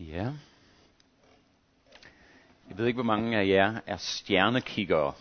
Ja. 0.00 0.32
Jeg 2.68 2.78
ved 2.78 2.86
ikke, 2.86 2.96
hvor 2.96 3.16
mange 3.16 3.38
af 3.38 3.46
jer 3.46 3.80
er 3.86 3.96
stjernekiggere. 3.96 5.12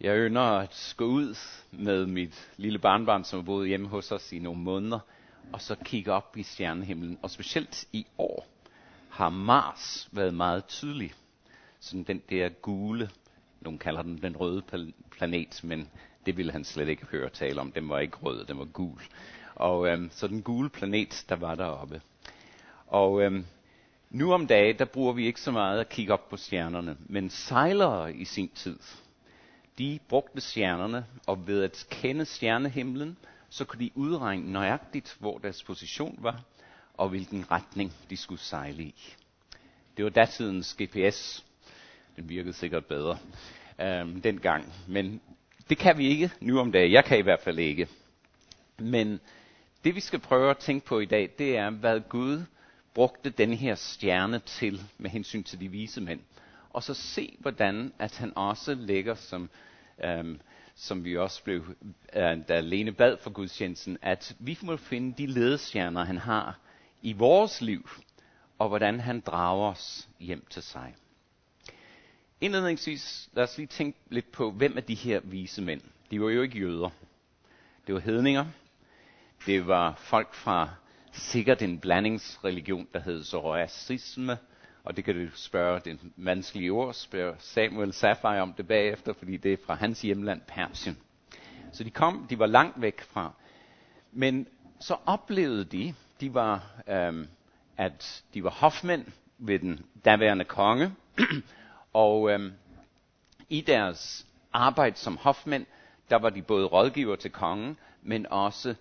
Jeg 0.00 0.16
ønsker 0.16 0.40
at 0.40 0.94
gå 0.96 1.04
ud 1.04 1.36
med 1.70 2.06
mit 2.06 2.50
lille 2.56 2.78
barnbarn, 2.78 3.24
som 3.24 3.38
har 3.38 3.44
boet 3.44 3.68
hjemme 3.68 3.88
hos 3.88 4.12
os 4.12 4.32
i 4.32 4.38
nogle 4.38 4.60
måneder, 4.60 4.98
og 5.52 5.60
så 5.60 5.76
kigge 5.84 6.12
op 6.12 6.36
i 6.36 6.42
stjernehimlen. 6.42 7.18
Og 7.22 7.30
specielt 7.30 7.84
i 7.92 8.06
år 8.18 8.46
har 9.10 9.28
Mars 9.28 10.08
været 10.12 10.34
meget 10.34 10.64
tydelig. 10.64 11.12
Sådan 11.80 12.02
den 12.02 12.22
der 12.30 12.48
gule, 12.48 13.10
nogen 13.60 13.78
kalder 13.78 14.02
den 14.02 14.22
den 14.22 14.36
røde 14.36 14.62
planet, 15.10 15.60
men 15.64 15.90
det 16.26 16.36
ville 16.36 16.52
han 16.52 16.64
slet 16.64 16.88
ikke 16.88 17.06
høre 17.06 17.28
tale 17.30 17.60
om. 17.60 17.72
Den 17.72 17.88
var 17.88 17.98
ikke 17.98 18.16
rød, 18.16 18.44
den 18.44 18.58
var 18.58 18.64
gul. 18.64 19.00
Og 19.54 19.88
øhm, 19.88 20.10
så 20.12 20.28
den 20.28 20.42
gule 20.42 20.70
planet, 20.70 21.24
der 21.28 21.36
var 21.36 21.54
deroppe. 21.54 22.02
Og 22.88 23.22
øhm, 23.22 23.46
nu 24.10 24.32
om 24.32 24.46
dagen, 24.46 24.78
der 24.78 24.84
bruger 24.84 25.12
vi 25.12 25.26
ikke 25.26 25.40
så 25.40 25.50
meget 25.50 25.80
at 25.80 25.88
kigge 25.88 26.12
op 26.12 26.28
på 26.28 26.36
stjernerne, 26.36 26.96
men 27.06 27.30
sejlere 27.30 28.14
i 28.14 28.24
sin 28.24 28.48
tid, 28.48 28.78
de 29.78 29.98
brugte 30.08 30.40
stjernerne, 30.40 31.06
og 31.26 31.46
ved 31.46 31.62
at 31.62 31.86
kende 31.90 32.24
stjernehimlen, 32.24 33.16
så 33.50 33.64
kunne 33.64 33.84
de 33.84 33.90
udregne 33.94 34.52
nøjagtigt, 34.52 35.16
hvor 35.20 35.38
deres 35.38 35.62
position 35.62 36.18
var, 36.22 36.42
og 36.94 37.08
hvilken 37.08 37.50
retning 37.50 37.92
de 38.10 38.16
skulle 38.16 38.40
sejle 38.40 38.82
i. 38.82 39.14
Det 39.96 40.04
var 40.04 40.10
datidens 40.10 40.76
GPS. 40.82 41.44
Den 42.16 42.28
virkede 42.28 42.52
sikkert 42.52 42.86
bedre 42.86 43.18
øhm, 43.80 44.22
dengang, 44.22 44.72
men 44.88 45.20
det 45.70 45.78
kan 45.78 45.98
vi 45.98 46.08
ikke 46.08 46.30
nu 46.40 46.60
om 46.60 46.72
dagen. 46.72 46.92
Jeg 46.92 47.04
kan 47.04 47.18
i 47.18 47.22
hvert 47.22 47.40
fald 47.40 47.58
ikke. 47.58 47.88
Men 48.78 49.20
det 49.84 49.94
vi 49.94 50.00
skal 50.00 50.18
prøve 50.18 50.50
at 50.50 50.58
tænke 50.58 50.86
på 50.86 51.00
i 51.00 51.06
dag, 51.06 51.30
det 51.38 51.56
er, 51.56 51.70
hvad 51.70 52.00
Gud 52.08 52.44
brugte 52.98 53.30
den 53.30 53.52
her 53.52 53.74
stjerne 53.74 54.38
til 54.38 54.82
med 54.98 55.10
hensyn 55.10 55.42
til 55.42 55.60
de 55.60 55.68
vise 55.68 56.00
mænd. 56.00 56.20
Og 56.70 56.82
så 56.82 56.94
se, 56.94 57.36
hvordan 57.40 57.92
at 57.98 58.16
han 58.16 58.32
også 58.36 58.74
lægger, 58.74 59.14
som, 59.14 59.50
øhm, 60.04 60.40
som 60.74 61.04
vi 61.04 61.16
også 61.16 61.44
blev, 61.44 61.76
øh, 62.12 62.48
da 62.48 62.60
Lene 62.60 62.92
bad 62.92 63.16
for 63.16 63.30
gudstjenesten, 63.30 63.98
at 64.02 64.36
vi 64.38 64.58
må 64.62 64.76
finde 64.76 65.14
de 65.18 65.26
ledestjerner, 65.26 66.04
han 66.04 66.18
har 66.18 66.58
i 67.02 67.12
vores 67.12 67.60
liv, 67.60 67.88
og 68.58 68.68
hvordan 68.68 69.00
han 69.00 69.20
drager 69.20 69.70
os 69.70 70.08
hjem 70.20 70.46
til 70.50 70.62
sig. 70.62 70.94
Indledningsvis, 72.40 73.30
lad 73.32 73.44
os 73.44 73.58
lige 73.58 73.66
tænke 73.66 73.98
lidt 74.10 74.32
på, 74.32 74.50
hvem 74.50 74.76
er 74.76 74.80
de 74.80 74.94
her 74.94 75.20
vise 75.24 75.62
mænd? 75.62 75.80
De 76.10 76.20
var 76.20 76.28
jo 76.28 76.42
ikke 76.42 76.58
jøder. 76.58 76.90
Det 77.86 77.94
var 77.94 78.00
hedninger. 78.00 78.46
Det 79.46 79.66
var 79.66 79.94
folk 79.94 80.34
fra 80.34 80.70
sikkert 81.18 81.62
en 81.62 81.78
blandingsreligion, 81.78 82.88
der 82.92 83.00
hed 83.00 83.24
zoroastrisme, 83.24 84.38
og 84.84 84.96
det 84.96 85.04
kan 85.04 85.14
du 85.14 85.36
spørge, 85.36 85.80
det 85.80 85.98
vanskelige 86.16 86.70
ord, 86.70 86.94
spørge 86.94 87.34
Samuel 87.38 87.92
Safai 87.92 88.40
om 88.40 88.52
det 88.52 88.68
bagefter, 88.68 89.12
fordi 89.12 89.36
det 89.36 89.52
er 89.52 89.56
fra 89.66 89.74
hans 89.74 90.02
hjemland 90.02 90.40
Persien. 90.48 90.98
Så 91.72 91.84
de 91.84 91.90
kom, 91.90 92.26
de 92.30 92.38
var 92.38 92.46
langt 92.46 92.82
væk 92.82 93.00
fra. 93.00 93.32
Men 94.12 94.46
så 94.80 94.96
oplevede 95.06 95.64
de, 95.64 95.94
de 96.20 96.34
var, 96.34 96.82
øhm, 96.88 97.26
at 97.76 98.24
de 98.34 98.44
var 98.44 98.50
hofmænd 98.50 99.06
ved 99.38 99.58
den 99.58 99.80
daværende 100.04 100.44
konge, 100.44 100.92
og 101.92 102.30
øhm, 102.30 102.52
i 103.48 103.60
deres 103.60 104.26
arbejde 104.52 104.96
som 104.96 105.16
hofmænd, 105.16 105.66
der 106.10 106.16
var 106.16 106.30
de 106.30 106.42
både 106.42 106.66
rådgiver 106.66 107.16
til 107.16 107.30
kongen, 107.30 107.78
men 108.02 108.26
også 108.26 108.74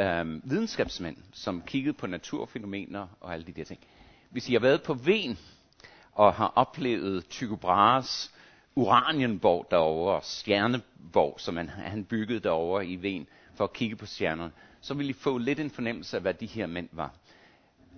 øhm, 0.00 0.42
videnskabsmænd, 0.44 1.16
som 1.32 1.62
kiggede 1.66 1.96
på 1.96 2.06
naturfænomener 2.06 3.06
og 3.20 3.32
alle 3.32 3.46
de 3.46 3.52
der 3.52 3.64
ting. 3.64 3.80
Hvis 4.30 4.48
I 4.48 4.52
har 4.52 4.60
været 4.60 4.82
på 4.82 4.94
Ven 4.94 5.38
og 6.12 6.34
har 6.34 6.52
oplevet 6.56 7.28
Tycho 7.28 7.56
Brahes 7.56 8.32
uranienborg 8.74 9.66
derovre, 9.70 10.14
og 10.14 10.24
stjerneborg, 10.24 11.40
som 11.40 11.56
han, 11.56 11.68
han 11.68 12.04
byggede 12.04 12.40
derovre 12.40 12.86
i 12.86 13.02
Ven 13.02 13.26
for 13.54 13.64
at 13.64 13.72
kigge 13.72 13.96
på 13.96 14.06
stjernerne, 14.06 14.52
så 14.80 14.94
vil 14.94 15.10
I 15.10 15.12
få 15.12 15.38
lidt 15.38 15.60
en 15.60 15.70
fornemmelse 15.70 16.16
af, 16.16 16.22
hvad 16.22 16.34
de 16.34 16.46
her 16.46 16.66
mænd 16.66 16.88
var. 16.92 17.14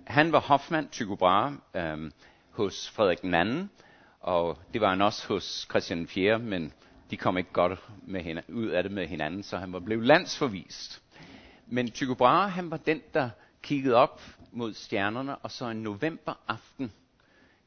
Han 0.07 0.31
var 0.31 0.39
hofmand, 0.39 0.89
Tycho 0.89 1.15
Brahe, 1.15 1.57
øhm, 1.75 2.11
hos 2.51 2.89
Frederik 2.89 3.21
den 3.21 3.33
anden, 3.33 3.69
og 4.19 4.57
det 4.73 4.81
var 4.81 4.89
han 4.89 5.01
også 5.01 5.27
hos 5.27 5.67
Christian 5.69 6.07
4., 6.07 6.39
men 6.39 6.73
de 7.11 7.17
kom 7.17 7.37
ikke 7.37 7.53
godt 7.53 7.79
med 8.07 8.21
hinanden, 8.21 8.55
ud 8.55 8.67
af 8.67 8.83
det 8.83 8.91
med 8.91 9.07
hinanden, 9.07 9.43
så 9.43 9.57
han 9.57 9.73
var 9.73 9.79
blevet 9.79 10.05
landsforvist. 10.05 11.02
Men 11.67 11.91
Tycho 11.91 12.15
Brahe, 12.15 12.49
han 12.49 12.71
var 12.71 12.77
den, 12.77 13.01
der 13.13 13.29
kiggede 13.61 13.95
op 13.95 14.21
mod 14.51 14.73
stjernerne, 14.73 15.37
og 15.37 15.51
så 15.51 15.69
en 15.69 15.83
novemberaften, 15.83 16.91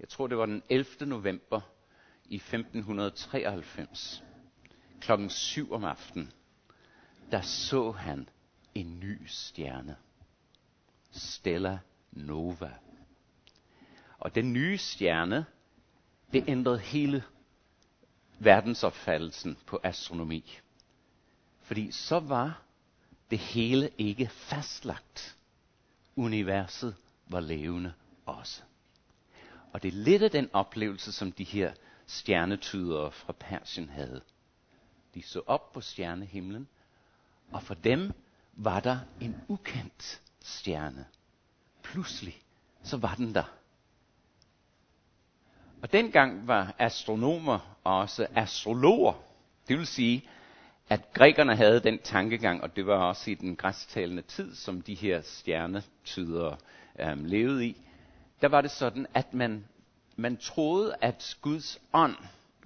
jeg 0.01 0.09
tror 0.09 0.27
det 0.27 0.39
var 0.39 0.47
den 0.47 0.63
11. 0.69 0.87
november 1.01 1.61
i 2.25 2.37
1593, 2.37 4.25
klokken 5.01 5.31
7 5.31 5.73
om 5.73 5.85
aftenen, 5.85 6.33
der 7.31 7.41
så 7.41 7.91
han 7.91 8.29
en 8.75 9.01
ny 9.01 9.27
stjerne. 9.27 9.97
Stella 11.11 11.79
Nova. 12.13 12.71
Og 14.19 14.35
den 14.35 14.53
nye 14.53 14.79
stjerne, 14.79 15.47
det 16.33 16.45
ændrede 16.49 16.79
hele 16.79 17.25
verdensopfattelsen 18.39 19.59
på 19.67 19.81
astronomi. 19.83 20.59
Fordi 21.61 21.91
så 21.91 22.21
var 22.21 22.63
det 23.31 23.39
hele 23.39 23.91
ikke 23.99 24.29
fastlagt. 24.29 25.37
Universet 26.17 26.97
var 27.27 27.41
levende 27.41 27.93
også. 28.27 28.63
Og 29.73 29.83
det 29.83 29.89
er 29.89 29.93
lidt 29.93 30.23
af 30.23 30.31
den 30.31 30.51
oplevelse, 30.53 31.13
som 31.13 31.33
de 31.33 31.45
her 31.45 31.73
stjernetydere 32.07 33.13
fra 33.13 33.33
Persien 33.33 33.89
havde. 33.89 34.21
De 35.15 35.23
så 35.23 35.43
op 35.47 35.73
på 35.73 35.81
stjernehimlen, 35.81 36.69
og 37.53 37.63
for 37.63 37.75
dem 37.75 38.13
var 38.53 38.81
der 38.81 38.99
en 39.21 39.37
ukendt 39.49 40.23
stjerne. 40.43 41.07
Pludselig, 41.83 42.43
så 42.83 42.97
var 42.97 43.15
den 43.15 43.35
der. 43.35 43.57
Og 45.83 45.93
dengang 45.93 46.47
var 46.47 46.75
astronomer 46.79 47.77
også 47.85 48.27
astrologer. 48.35 49.15
Det 49.69 49.79
vil 49.79 49.87
sige, 49.87 50.29
at 50.89 51.13
grækerne 51.13 51.57
havde 51.57 51.81
den 51.81 51.99
tankegang, 51.99 52.63
og 52.63 52.77
det 52.77 52.87
var 52.87 52.95
også 52.97 53.31
i 53.31 53.35
den 53.35 53.57
græsktalende 53.57 54.23
tid, 54.23 54.55
som 54.55 54.83
de 54.83 54.95
her 54.95 55.21
stjernetydere 55.21 56.57
øhm, 57.01 57.25
levede 57.25 57.67
i, 57.67 57.77
der 58.41 58.49
var 58.49 58.61
det 58.61 58.71
sådan, 58.71 59.07
at 59.15 59.35
man, 59.35 59.65
man 60.17 60.37
troede, 60.37 60.95
at 61.01 61.37
Guds 61.43 61.81
ånd, 61.93 62.17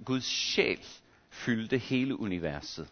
Guds 0.05 0.25
sjæl, 0.25 0.85
fyldte 1.29 1.77
hele 1.77 2.19
universet. 2.19 2.87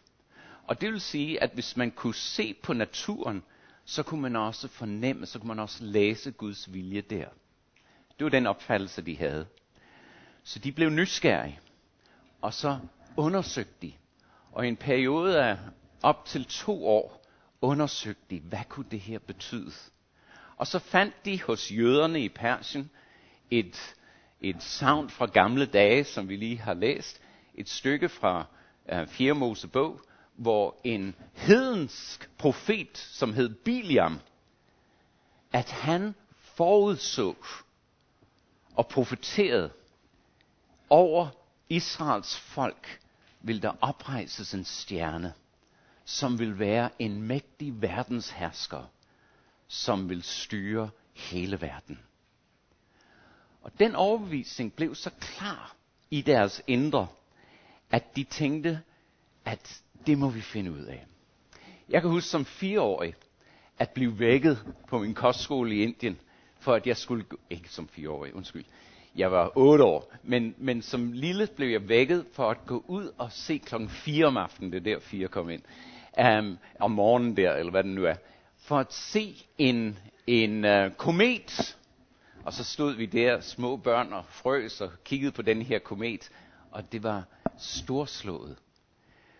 Og 0.67 0.81
det 0.81 0.91
vil 0.91 1.01
sige, 1.01 1.43
at 1.43 1.51
hvis 1.53 1.77
man 1.77 1.91
kunne 1.91 2.15
se 2.15 2.53
på 2.63 2.73
naturen, 2.73 3.43
så 3.85 4.03
kunne 4.03 4.21
man 4.21 4.35
også 4.35 4.67
fornemme, 4.67 5.25
så 5.25 5.39
kunne 5.39 5.47
man 5.47 5.59
også 5.59 5.83
læse 5.83 6.31
Guds 6.31 6.73
vilje 6.73 7.01
der. 7.01 7.25
Det 8.17 8.23
var 8.23 8.29
den 8.29 8.47
opfattelse, 8.47 9.01
de 9.01 9.17
havde. 9.17 9.45
Så 10.43 10.59
de 10.59 10.71
blev 10.71 10.89
nysgerrige, 10.89 11.59
og 12.41 12.53
så 12.53 12.79
undersøgte 13.17 13.73
de, 13.81 13.93
og 14.51 14.65
i 14.65 14.67
en 14.67 14.77
periode 14.77 15.43
af 15.43 15.57
op 16.03 16.25
til 16.25 16.45
to 16.45 16.87
år 16.87 17.25
undersøgte 17.61 18.23
de, 18.29 18.39
hvad 18.39 18.63
kunne 18.69 18.85
det 18.91 18.99
her 18.99 19.19
betyde. 19.19 19.71
Og 20.57 20.67
så 20.67 20.79
fandt 20.79 21.25
de 21.25 21.41
hos 21.41 21.71
jøderne 21.71 22.21
i 22.21 22.29
Persien 22.29 22.89
et, 23.51 23.95
et 24.41 24.63
savn 24.63 25.09
fra 25.09 25.25
gamle 25.25 25.65
dage, 25.65 26.03
som 26.03 26.29
vi 26.29 26.35
lige 26.35 26.57
har 26.57 26.73
læst, 26.73 27.21
et 27.55 27.69
stykke 27.69 28.09
fra 28.09 28.45
øh, 28.91 29.01
uh, 29.01 29.07
4. 29.07 29.33
Mosebog, 29.33 30.01
hvor 30.35 30.81
en 30.83 31.15
hedensk 31.33 32.29
profet, 32.37 32.97
som 32.97 33.33
hed 33.33 33.49
Biliam, 33.49 34.19
at 35.53 35.69
han 35.71 36.15
forudså 36.37 37.35
og 38.75 38.87
profeterede 38.87 39.71
over 40.89 41.27
Israels 41.69 42.39
folk, 42.39 42.99
vil 43.41 43.61
der 43.61 43.71
oprejses 43.81 44.53
en 44.53 44.65
stjerne, 44.65 45.33
som 46.05 46.39
vil 46.39 46.59
være 46.59 46.89
en 46.99 47.21
mægtig 47.21 47.81
verdenshersker, 47.81 48.83
som 49.67 50.09
vil 50.09 50.23
styre 50.23 50.89
hele 51.13 51.61
verden. 51.61 51.99
Og 53.61 53.71
den 53.79 53.95
overbevisning 53.95 54.73
blev 54.73 54.95
så 54.95 55.09
klar 55.19 55.75
i 56.11 56.21
deres 56.21 56.61
indre, 56.67 57.07
at 57.91 58.15
de 58.15 58.23
tænkte, 58.23 58.81
at 59.45 59.81
det 60.07 60.17
må 60.17 60.29
vi 60.29 60.41
finde 60.41 60.71
ud 60.71 60.83
af. 60.83 61.05
Jeg 61.89 62.01
kan 62.01 62.11
huske 62.11 62.29
som 62.29 62.45
fireårig 62.45 63.13
at 63.79 63.89
blive 63.89 64.19
vækket 64.19 64.73
på 64.87 64.99
min 64.99 65.13
kostskole 65.13 65.75
i 65.75 65.83
Indien, 65.83 66.19
for 66.59 66.73
at 66.73 66.87
jeg 66.87 66.97
skulle, 66.97 67.25
ikke 67.49 67.69
som 67.69 67.87
fireårig, 67.87 68.33
undskyld, 68.35 68.65
jeg 69.15 69.31
var 69.31 69.51
otte 69.55 69.83
år, 69.83 70.13
men, 70.23 70.55
men 70.57 70.81
som 70.81 71.11
lille 71.11 71.47
blev 71.55 71.69
jeg 71.69 71.89
vækket 71.89 72.25
for 72.33 72.49
at 72.49 72.65
gå 72.65 72.83
ud 72.87 73.11
og 73.17 73.31
se 73.31 73.57
klokken 73.57 73.89
4 73.89 74.25
om 74.25 74.37
aftenen, 74.37 74.71
det 74.71 74.77
er 74.77 74.93
der 74.93 74.99
fire 74.99 75.27
kom 75.27 75.49
ind, 75.49 75.61
um, 76.39 76.57
om 76.79 76.91
morgenen 76.91 77.37
der, 77.37 77.53
eller 77.53 77.71
hvad 77.71 77.83
det 77.83 77.91
nu 77.91 78.05
er, 78.05 78.15
for 78.57 78.77
at 78.77 78.93
se 78.93 79.35
en, 79.57 79.97
en 80.27 80.65
uh, 80.65 80.91
komet. 80.97 81.77
Og 82.43 82.53
så 82.53 82.63
stod 82.63 82.95
vi 82.95 83.05
der, 83.05 83.41
små 83.41 83.77
børn 83.77 84.13
og 84.13 84.25
frøs 84.25 84.81
og 84.81 84.91
kiggede 85.05 85.31
på 85.31 85.41
den 85.41 85.61
her 85.61 85.79
komet, 85.79 86.29
og 86.71 86.91
det 86.91 87.03
var 87.03 87.23
storslået. 87.57 88.55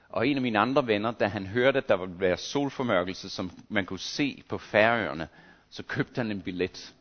Og 0.09 0.27
en 0.27 0.35
af 0.35 0.41
mine 0.41 0.59
andre 0.59 0.87
venner, 0.87 1.11
da 1.11 1.27
han 1.27 1.45
hørte, 1.45 1.77
at 1.77 1.89
der 1.89 1.97
ville 1.97 2.19
være 2.19 2.37
solformørkelse, 2.37 3.29
som 3.29 3.51
man 3.69 3.85
kunne 3.85 3.99
se 3.99 4.43
på 4.49 4.57
færøerne, 4.57 5.27
så 5.69 5.83
købte 5.83 6.21
han 6.21 6.31
en 6.31 6.41
billet. 6.41 6.93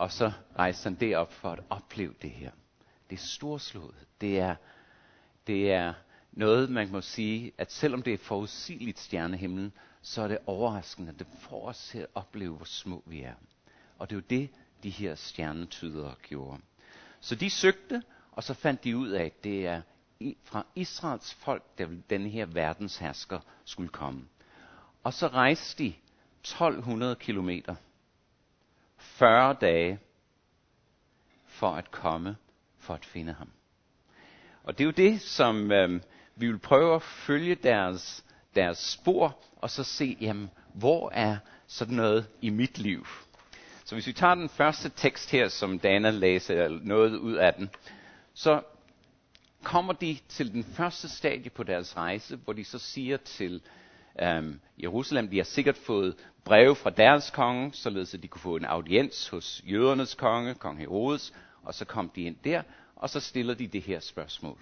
Og 0.00 0.12
så 0.12 0.32
rejste 0.58 0.84
han 0.84 0.94
derop 0.94 1.32
for 1.32 1.50
at 1.50 1.60
opleve 1.70 2.14
det 2.22 2.30
her. 2.30 2.50
Det 3.10 3.16
er 3.16 3.20
storslået. 3.20 3.94
Det 4.20 4.38
er, 4.38 4.54
det 5.46 5.72
er 5.72 5.94
noget, 6.32 6.70
man 6.70 6.90
må 6.90 7.00
sige, 7.00 7.52
at 7.58 7.72
selvom 7.72 8.02
det 8.02 8.12
er 8.12 8.18
forudsigeligt 8.18 8.98
stjernehimlen, 8.98 9.72
så 10.02 10.22
er 10.22 10.28
det 10.28 10.38
overraskende. 10.46 11.14
Det 11.18 11.26
får 11.40 11.68
os 11.68 11.88
til 11.88 11.98
at 11.98 12.06
opleve, 12.14 12.56
hvor 12.56 12.64
små 12.64 13.02
vi 13.06 13.22
er. 13.22 13.34
Og 13.98 14.10
det 14.10 14.16
er 14.16 14.20
jo 14.20 14.26
det, 14.30 14.50
de 14.82 14.90
her 14.90 15.14
stjernetydere 15.14 16.14
gjorde. 16.22 16.60
Så 17.20 17.34
de 17.34 17.50
søgte, 17.50 18.02
og 18.32 18.44
så 18.44 18.54
fandt 18.54 18.84
de 18.84 18.96
ud 18.96 19.08
af, 19.08 19.24
at 19.24 19.44
det 19.44 19.66
er 19.66 19.82
fra 20.44 20.66
Israels 20.74 21.34
folk, 21.34 21.78
der 21.78 21.88
denne 22.10 22.28
her 22.28 22.46
verdens 22.46 22.96
hersker 22.96 23.40
skulle 23.64 23.88
komme. 23.88 24.24
Og 25.02 25.12
så 25.14 25.28
rejste 25.28 25.84
de 25.84 25.94
1200 26.40 27.16
kilometer, 27.16 27.74
40 29.00 29.56
dage, 29.60 29.98
for 31.46 31.70
at 31.70 31.90
komme, 31.90 32.36
for 32.78 32.94
at 32.94 33.04
finde 33.04 33.32
ham. 33.32 33.48
Og 34.64 34.78
det 34.78 34.84
er 34.84 34.86
jo 34.86 34.90
det, 35.10 35.20
som 35.20 35.72
øh, 35.72 36.00
vi 36.36 36.46
vil 36.46 36.58
prøve 36.58 36.94
at 36.94 37.02
følge 37.02 37.54
deres, 37.54 38.24
deres 38.54 38.78
spor, 38.78 39.38
og 39.56 39.70
så 39.70 39.84
se, 39.84 40.16
jamen, 40.20 40.50
hvor 40.74 41.10
er 41.10 41.36
sådan 41.66 41.94
noget 41.96 42.26
i 42.40 42.50
mit 42.50 42.78
liv? 42.78 43.06
Så 43.84 43.94
hvis 43.94 44.06
vi 44.06 44.12
tager 44.12 44.34
den 44.34 44.48
første 44.48 44.88
tekst 44.88 45.30
her, 45.30 45.48
som 45.48 45.78
Dana 45.78 46.10
læser 46.10 46.68
noget 46.68 47.16
ud 47.16 47.34
af 47.34 47.54
den, 47.54 47.70
så 48.34 48.62
kommer 49.62 49.92
de 49.92 50.18
til 50.28 50.52
den 50.52 50.64
første 50.64 51.08
stadie 51.08 51.50
på 51.50 51.62
deres 51.62 51.96
rejse, 51.96 52.36
hvor 52.36 52.52
de 52.52 52.64
så 52.64 52.78
siger 52.78 53.16
til 53.16 53.62
øhm, 54.22 54.60
Jerusalem, 54.82 55.28
de 55.28 55.36
har 55.36 55.44
sikkert 55.44 55.76
fået 55.76 56.16
breve 56.44 56.76
fra 56.76 56.90
deres 56.90 57.30
konge, 57.30 57.72
således 57.72 58.14
at 58.14 58.22
de 58.22 58.28
kunne 58.28 58.40
få 58.40 58.56
en 58.56 58.64
audiens 58.64 59.28
hos 59.28 59.62
jødernes 59.64 60.14
konge, 60.14 60.54
kong 60.54 60.78
Herodes, 60.78 61.34
og 61.62 61.74
så 61.74 61.84
kom 61.84 62.08
de 62.08 62.22
ind 62.22 62.36
der, 62.44 62.62
og 62.96 63.10
så 63.10 63.20
stiller 63.20 63.54
de 63.54 63.66
det 63.66 63.82
her 63.82 64.00
spørgsmål. 64.00 64.58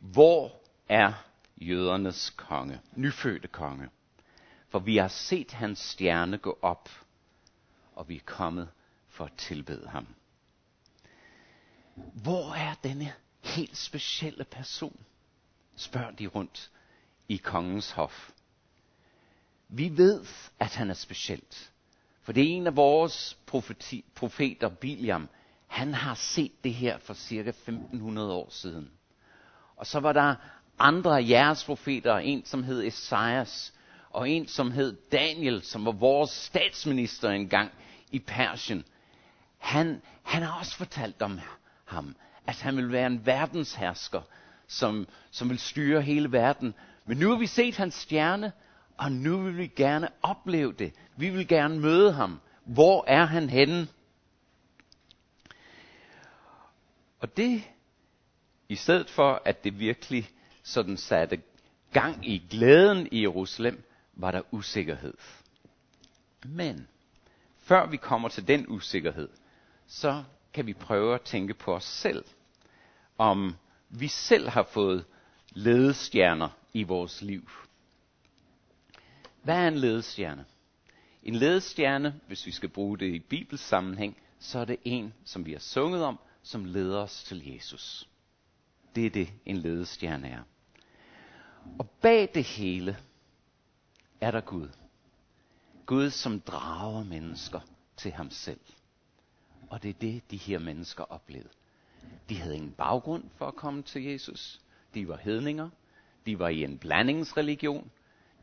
Hvor 0.00 0.52
er 0.88 1.12
jødernes 1.60 2.30
konge, 2.30 2.80
nyfødte 2.96 3.48
konge? 3.48 3.88
For 4.68 4.78
vi 4.78 4.96
har 4.96 5.08
set 5.08 5.52
hans 5.52 5.78
stjerne 5.78 6.38
gå 6.38 6.58
op, 6.62 6.88
og 7.94 8.08
vi 8.08 8.16
er 8.16 8.24
kommet 8.26 8.68
for 9.08 9.24
at 9.24 9.32
tilbede 9.36 9.88
ham. 9.88 10.06
Hvor 12.14 12.54
er 12.54 12.74
denne 12.84 13.12
helt 13.42 13.76
specielle 13.76 14.44
person? 14.44 15.00
Spørger 15.76 16.10
de 16.10 16.26
rundt 16.26 16.70
i 17.28 17.36
kongens 17.36 17.90
hof. 17.90 18.30
Vi 19.68 19.96
ved, 19.96 20.24
at 20.58 20.74
han 20.74 20.90
er 20.90 20.94
specielt. 20.94 21.70
For 22.22 22.32
det 22.32 22.42
er 22.42 22.56
en 22.56 22.66
af 22.66 22.76
vores 22.76 23.38
profeti, 23.46 24.04
profeter, 24.14 24.68
Biliam. 24.68 25.28
Han 25.66 25.94
har 25.94 26.14
set 26.14 26.64
det 26.64 26.74
her 26.74 26.98
for 26.98 27.14
cirka 27.14 27.48
1500 27.48 28.32
år 28.32 28.48
siden. 28.50 28.90
Og 29.76 29.86
så 29.86 30.00
var 30.00 30.12
der 30.12 30.34
andre 30.78 31.18
af 31.18 31.28
jeres 31.28 31.64
profeter, 31.64 32.16
en 32.16 32.44
som 32.44 32.62
hed 32.62 32.84
Esajas, 32.86 33.74
og 34.10 34.30
en 34.30 34.46
som 34.46 34.70
hed 34.70 34.96
Daniel, 35.12 35.62
som 35.62 35.84
var 35.84 35.92
vores 35.92 36.30
statsminister 36.30 37.30
engang 37.30 37.70
i 38.10 38.18
Persien. 38.18 38.84
Han, 39.58 40.02
han 40.22 40.42
har 40.42 40.58
også 40.58 40.76
fortalt 40.76 41.22
om 41.22 41.40
ham, 41.84 42.16
at 42.46 42.60
han 42.60 42.76
vil 42.76 42.92
være 42.92 43.06
en 43.06 43.26
verdenshersker, 43.26 44.20
som, 44.66 45.08
som 45.30 45.48
vil 45.48 45.58
styre 45.58 46.02
hele 46.02 46.32
verden. 46.32 46.74
Men 47.06 47.16
nu 47.16 47.30
har 47.30 47.36
vi 47.36 47.46
set 47.46 47.76
hans 47.76 47.94
stjerne, 47.94 48.52
og 48.98 49.12
nu 49.12 49.42
vil 49.42 49.56
vi 49.56 49.66
gerne 49.66 50.08
opleve 50.22 50.72
det. 50.72 50.92
Vi 51.16 51.30
vil 51.30 51.48
gerne 51.48 51.80
møde 51.80 52.12
ham. 52.12 52.40
Hvor 52.64 53.04
er 53.06 53.24
han 53.24 53.50
henne? 53.50 53.88
Og 57.20 57.36
det, 57.36 57.62
i 58.68 58.74
stedet 58.76 59.10
for 59.10 59.42
at 59.44 59.64
det 59.64 59.78
virkelig 59.78 60.30
sådan 60.62 60.96
satte 60.96 61.42
gang 61.92 62.28
i 62.28 62.42
glæden 62.50 63.08
i 63.12 63.22
Jerusalem, 63.22 63.84
var 64.12 64.30
der 64.30 64.42
usikkerhed. 64.50 65.14
Men 66.44 66.88
før 67.58 67.86
vi 67.86 67.96
kommer 67.96 68.28
til 68.28 68.48
den 68.48 68.64
usikkerhed, 68.68 69.28
så 69.86 70.24
kan 70.52 70.66
vi 70.66 70.72
prøve 70.72 71.14
at 71.14 71.22
tænke 71.22 71.54
på 71.54 71.74
os 71.74 71.84
selv. 71.84 72.24
Om 73.18 73.56
vi 73.88 74.08
selv 74.08 74.48
har 74.48 74.62
fået 74.62 75.04
ledestjerner 75.50 76.48
i 76.72 76.82
vores 76.82 77.22
liv. 77.22 77.50
Hvad 79.48 79.56
er 79.56 79.68
en 79.68 79.78
ledestjerne? 79.78 80.44
En 81.22 81.34
ledestjerne, 81.34 82.20
hvis 82.26 82.46
vi 82.46 82.50
skal 82.50 82.68
bruge 82.68 82.98
det 82.98 83.06
i 83.06 83.18
Bibels 83.18 83.60
sammenhæng, 83.60 84.16
så 84.38 84.58
er 84.58 84.64
det 84.64 84.76
en, 84.84 85.14
som 85.24 85.46
vi 85.46 85.52
har 85.52 85.58
sunget 85.58 86.04
om, 86.04 86.18
som 86.42 86.64
leder 86.64 86.98
os 86.98 87.24
til 87.24 87.52
Jesus. 87.52 88.08
Det 88.94 89.06
er 89.06 89.10
det, 89.10 89.28
en 89.46 89.56
ledestjerne 89.56 90.28
er. 90.28 90.42
Og 91.78 91.90
bag 91.90 92.30
det 92.34 92.44
hele 92.44 92.98
er 94.20 94.30
der 94.30 94.40
Gud. 94.40 94.68
Gud, 95.86 96.10
som 96.10 96.40
drager 96.40 97.04
mennesker 97.04 97.60
til 97.96 98.12
ham 98.12 98.30
selv. 98.30 98.60
Og 99.70 99.82
det 99.82 99.88
er 99.88 99.98
det, 100.00 100.30
de 100.30 100.36
her 100.36 100.58
mennesker 100.58 101.04
oplevede. 101.04 101.50
De 102.28 102.40
havde 102.40 102.56
ingen 102.56 102.72
baggrund 102.72 103.24
for 103.36 103.46
at 103.46 103.56
komme 103.56 103.82
til 103.82 104.04
Jesus. 104.04 104.60
De 104.94 105.08
var 105.08 105.16
hedninger. 105.16 105.70
De 106.26 106.38
var 106.38 106.48
i 106.48 106.64
en 106.64 106.78
blandingsreligion. 106.78 107.90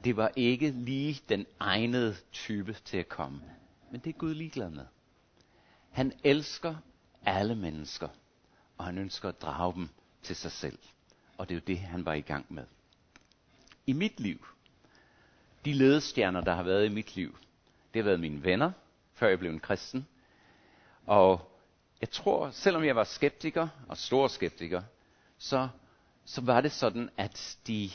Det 0.04 0.18
var 0.18 0.32
ikke 0.36 0.72
lige 0.72 1.22
den 1.30 1.46
egnede 1.60 2.16
type 2.32 2.74
til 2.74 2.98
at 2.98 3.10
komme. 3.10 3.42
Men 3.92 4.02
det 4.02 4.10
er 4.10 4.18
Gud 4.18 4.34
ligeglad 4.34 4.70
med. 4.70 4.86
Han 5.92 6.14
elsker 6.24 6.76
alle 7.26 7.56
mennesker, 7.56 8.08
og 8.78 8.86
han 8.86 8.98
ønsker 8.98 9.30
at 9.30 9.42
drage 9.42 9.74
dem 9.74 9.90
til 10.24 10.36
sig 10.36 10.52
selv. 10.52 10.80
Og 11.38 11.50
det 11.50 11.56
er 11.56 11.60
jo 11.60 11.64
det, 11.68 11.80
han 11.80 12.06
var 12.06 12.14
i 12.14 12.22
gang 12.22 12.46
med. 12.50 12.64
I 13.88 13.94
mit 13.94 14.20
liv, 14.20 14.46
de 15.66 15.74
ledestjerner, 15.74 16.42
der 16.42 16.56
har 16.56 16.64
været 16.64 16.86
i 16.86 16.90
mit 16.90 17.16
liv, 17.16 17.38
det 17.94 18.00
har 18.02 18.04
været 18.04 18.20
mine 18.20 18.44
venner, 18.44 18.72
før 19.14 19.28
jeg 19.28 19.40
blev 19.40 19.52
en 19.52 19.60
kristen. 19.60 20.08
Og 21.06 21.52
jeg 22.02 22.10
tror, 22.10 22.50
selvom 22.50 22.84
jeg 22.84 22.96
var 22.96 23.04
skeptiker, 23.04 23.68
og 23.88 23.98
stor 23.98 24.28
skeptiker, 24.28 24.82
så, 25.38 25.70
så 26.26 26.42
var 26.42 26.62
det 26.62 26.72
sådan, 26.72 27.10
at 27.18 27.58
de, 27.68 27.90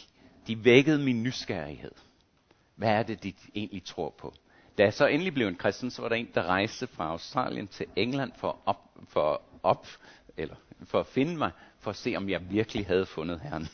de 0.50 0.64
vækkede 0.64 0.98
min 0.98 1.22
nysgerrighed. 1.22 1.92
Hvad 2.76 2.88
er 2.88 3.02
det, 3.02 3.22
de 3.22 3.32
egentlig 3.54 3.84
tror 3.84 4.14
på? 4.18 4.34
Da 4.78 4.82
jeg 4.82 4.94
så 4.94 5.06
endelig 5.06 5.34
blev 5.34 5.46
en 5.48 5.56
kristen, 5.56 5.90
så 5.90 6.02
var 6.02 6.08
der 6.08 6.16
en, 6.16 6.28
der 6.34 6.42
rejste 6.42 6.86
fra 6.86 7.10
Australien 7.10 7.68
til 7.68 7.86
England 7.96 8.32
for, 8.36 8.58
op, 8.66 8.98
for, 9.08 9.42
op, 9.62 9.86
eller 10.36 10.54
for 10.84 11.00
at 11.00 11.06
finde 11.06 11.36
mig, 11.36 11.50
for 11.78 11.90
at 11.90 11.96
se, 11.96 12.16
om 12.16 12.28
jeg 12.28 12.50
virkelig 12.50 12.86
havde 12.86 13.06
fundet 13.06 13.40
Herren. 13.40 13.68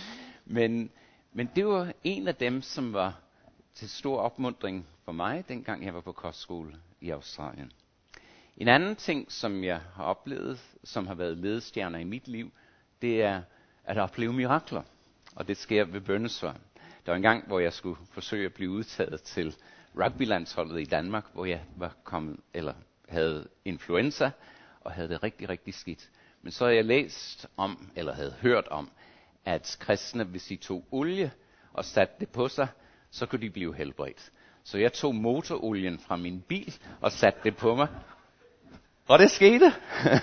men, 0.56 0.90
men 1.32 1.50
det 1.56 1.66
var 1.66 1.92
en 2.04 2.28
af 2.28 2.34
dem, 2.34 2.62
som 2.62 2.92
var 2.92 3.20
til 3.74 3.90
stor 3.90 4.20
opmundring 4.20 4.86
for 5.04 5.12
mig, 5.12 5.48
dengang 5.48 5.84
jeg 5.84 5.94
var 5.94 6.00
på 6.00 6.12
kostskole 6.12 6.76
i 7.00 7.10
Australien. 7.10 7.72
En 8.56 8.68
anden 8.68 8.96
ting, 8.96 9.32
som 9.32 9.64
jeg 9.64 9.80
har 9.94 10.04
oplevet, 10.04 10.76
som 10.84 11.06
har 11.06 11.14
været 11.14 11.38
ledestjerner 11.38 11.98
i 11.98 12.04
mit 12.04 12.28
liv, 12.28 12.52
det 13.02 13.22
er 13.22 13.42
at 13.84 13.98
opleve 13.98 14.32
mirakler. 14.32 14.82
Og 15.36 15.48
det 15.48 15.56
sker 15.56 15.84
ved 15.84 16.00
bønnesvar. 16.00 16.56
Der 17.06 17.12
var 17.12 17.16
en 17.16 17.22
gang, 17.22 17.46
hvor 17.46 17.60
jeg 17.60 17.72
skulle 17.72 17.98
forsøge 18.12 18.46
at 18.46 18.54
blive 18.54 18.70
udtaget 18.70 19.22
til 19.22 19.56
rugbylandsholdet 19.96 20.80
i 20.80 20.84
Danmark, 20.84 21.24
hvor 21.32 21.44
jeg 21.44 21.64
var 21.76 21.96
kommet, 22.04 22.36
eller 22.54 22.74
havde 23.08 23.48
influenza, 23.64 24.30
og 24.80 24.92
havde 24.92 25.08
det 25.08 25.22
rigtig, 25.22 25.48
rigtig 25.48 25.74
skidt. 25.74 26.10
Men 26.42 26.52
så 26.52 26.64
havde 26.64 26.76
jeg 26.76 26.84
læst 26.84 27.46
om, 27.56 27.90
eller 27.96 28.14
havde 28.14 28.34
hørt 28.40 28.68
om, 28.68 28.90
at 29.44 29.76
kristne, 29.80 30.24
hvis 30.24 30.44
de 30.44 30.56
tog 30.56 30.84
olie 30.90 31.32
og 31.72 31.84
satte 31.84 32.14
det 32.20 32.28
på 32.28 32.48
sig, 32.48 32.68
så 33.10 33.26
kunne 33.26 33.40
de 33.40 33.50
blive 33.50 33.74
helbredt. 33.74 34.30
Så 34.64 34.78
jeg 34.78 34.92
tog 34.92 35.14
motorolien 35.14 35.98
fra 35.98 36.16
min 36.16 36.40
bil 36.40 36.74
og 37.00 37.12
satte 37.12 37.40
det 37.44 37.56
på 37.56 37.74
mig. 37.74 37.88
Og 39.08 39.18
det 39.18 39.30
skete. 39.30 39.72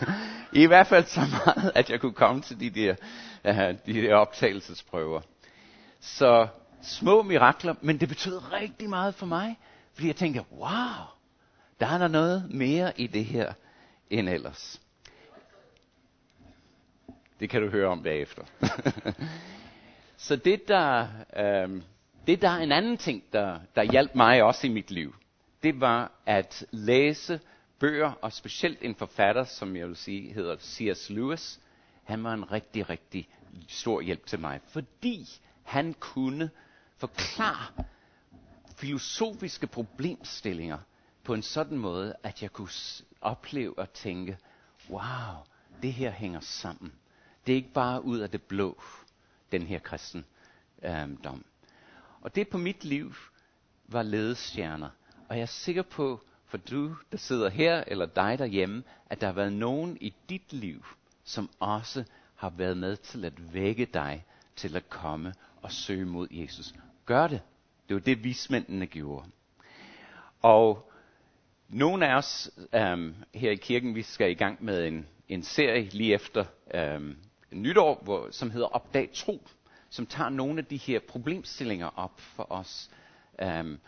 I 0.64 0.66
hvert 0.66 0.88
fald 0.88 1.06
så 1.06 1.20
meget, 1.20 1.72
at 1.76 1.90
jeg 1.90 2.00
kunne 2.00 2.14
komme 2.14 2.42
til 2.42 2.60
de 2.60 2.70
der, 2.70 2.96
uh, 3.50 3.78
de 3.86 4.02
der 4.02 4.16
optagelsesprøver. 4.16 5.22
Så 6.00 6.48
små 6.82 7.22
mirakler, 7.22 7.76
men 7.82 8.00
det 8.00 8.10
betød 8.10 8.52
rigtig 8.54 8.90
meget 8.90 9.16
for 9.16 9.26
mig. 9.26 9.60
Fordi 9.94 10.08
jeg 10.08 10.16
tænkte, 10.16 10.42
wow, 10.52 11.06
der 11.80 11.88
er 11.88 11.98
der 11.98 12.08
noget 12.08 12.50
mere 12.50 13.02
i 13.02 13.08
det 13.08 13.26
her 13.26 13.54
end 14.10 14.30
ellers. 14.30 14.82
Det 17.40 17.50
kan 17.50 17.62
du 17.62 17.70
høre 17.70 17.88
om 17.88 18.04
bagefter. 18.04 18.44
så 20.18 20.36
det 20.36 20.68
der, 20.68 21.08
øh, 21.38 21.82
det 22.28 22.42
der 22.42 22.50
er 22.50 22.58
en 22.58 22.72
anden 22.72 22.98
ting, 22.98 23.24
der, 23.34 23.60
der 23.76 23.84
hjalp 23.84 24.16
mig 24.16 24.44
også 24.44 24.68
i 24.68 24.70
mit 24.70 24.92
liv, 24.92 25.16
det 25.64 25.82
var 25.82 26.12
at 26.26 26.66
læse 26.72 27.40
bøger, 27.84 28.12
og 28.22 28.34
specielt 28.34 28.78
en 28.82 28.96
forfatter, 28.96 29.44
som 29.44 29.76
jeg 29.76 29.88
vil 29.88 29.96
sige 29.96 30.34
hedder 30.34 30.58
C.S. 30.58 31.10
Lewis, 31.10 31.60
han 32.04 32.24
var 32.24 32.34
en 32.34 32.52
rigtig, 32.52 32.90
rigtig 32.90 33.30
stor 33.68 34.02
hjælp 34.02 34.26
til 34.26 34.40
mig, 34.40 34.62
fordi 34.68 35.30
han 35.64 35.94
kunne 36.00 36.50
forklare 36.98 37.84
filosofiske 38.76 39.68
problemstillinger 39.68 40.78
på 41.24 41.34
en 41.34 41.42
sådan 41.42 41.78
måde, 41.78 42.16
at 42.24 42.42
jeg 42.42 42.54
kunne 42.54 42.70
opleve 43.22 43.80
og 43.80 43.94
tænke, 43.94 44.38
wow, 44.90 45.36
det 45.82 45.94
her 45.94 46.12
hænger 46.12 46.40
sammen. 46.40 46.94
Det 47.48 47.52
er 47.52 47.58
ikke 47.58 47.74
bare 47.74 48.04
ud 48.06 48.20
af 48.20 48.30
det 48.30 48.42
blå, 48.42 48.82
den 49.52 49.62
her 49.62 49.80
kristendom. 49.80 51.38
Øh, 51.38 51.44
og 52.22 52.36
det 52.36 52.48
på 52.50 52.58
mit 52.58 52.84
liv 52.84 53.14
var 53.86 54.04
ledestjerner. 54.04 54.90
Og 55.30 55.36
jeg 55.36 55.42
er 55.42 55.46
sikker 55.46 55.84
på, 55.84 56.22
for 56.54 56.58
du, 56.58 56.96
der 57.12 57.18
sidder 57.18 57.50
her, 57.50 57.84
eller 57.88 58.06
dig 58.06 58.40
derhjemme, 58.40 58.84
at 59.10 59.22
der 59.22 59.28
har 59.28 59.34
været 59.34 59.54
nogen 59.54 59.98
i 60.02 60.14
dit 60.30 60.54
liv, 60.54 60.86
som 61.24 61.50
også 61.60 62.04
har 62.36 62.50
været 62.50 62.78
med 62.78 62.96
til 62.96 63.26
at 63.26 63.54
vække 63.54 63.86
dig 63.86 64.26
til 64.56 64.76
at 64.76 64.90
komme 64.90 65.34
og 65.62 65.72
søge 65.72 66.06
mod 66.06 66.28
Jesus. 66.32 66.74
Gør 67.06 67.28
det. 67.28 67.42
Det 67.90 67.94
var 67.94 68.00
det, 68.00 68.24
vismændene 68.24 68.86
gjorde. 68.86 69.26
Og 70.42 70.92
nogle 71.70 72.08
af 72.08 72.16
os 72.16 72.52
øhm, 72.76 73.16
her 73.34 73.52
i 73.52 73.56
kirken, 73.56 73.96
vi 73.96 74.02
skal 74.02 74.32
i 74.32 74.34
gang 74.34 74.64
med 74.64 74.88
en, 74.88 75.08
en 75.30 75.44
serie 75.44 75.84
lige 75.84 76.14
efter 76.14 76.46
øhm, 76.74 77.18
nytår, 77.52 78.02
hvor, 78.04 78.28
som 78.32 78.52
hedder 78.52 78.68
Opdag 78.68 79.10
Tro, 79.14 79.48
som 79.90 80.06
tager 80.06 80.30
nogle 80.30 80.60
af 80.60 80.66
de 80.66 80.78
her 80.78 81.00
problemstillinger 81.08 82.00
op 82.00 82.20
for 82.20 82.52
os 82.52 82.90
øhm, 83.42 83.80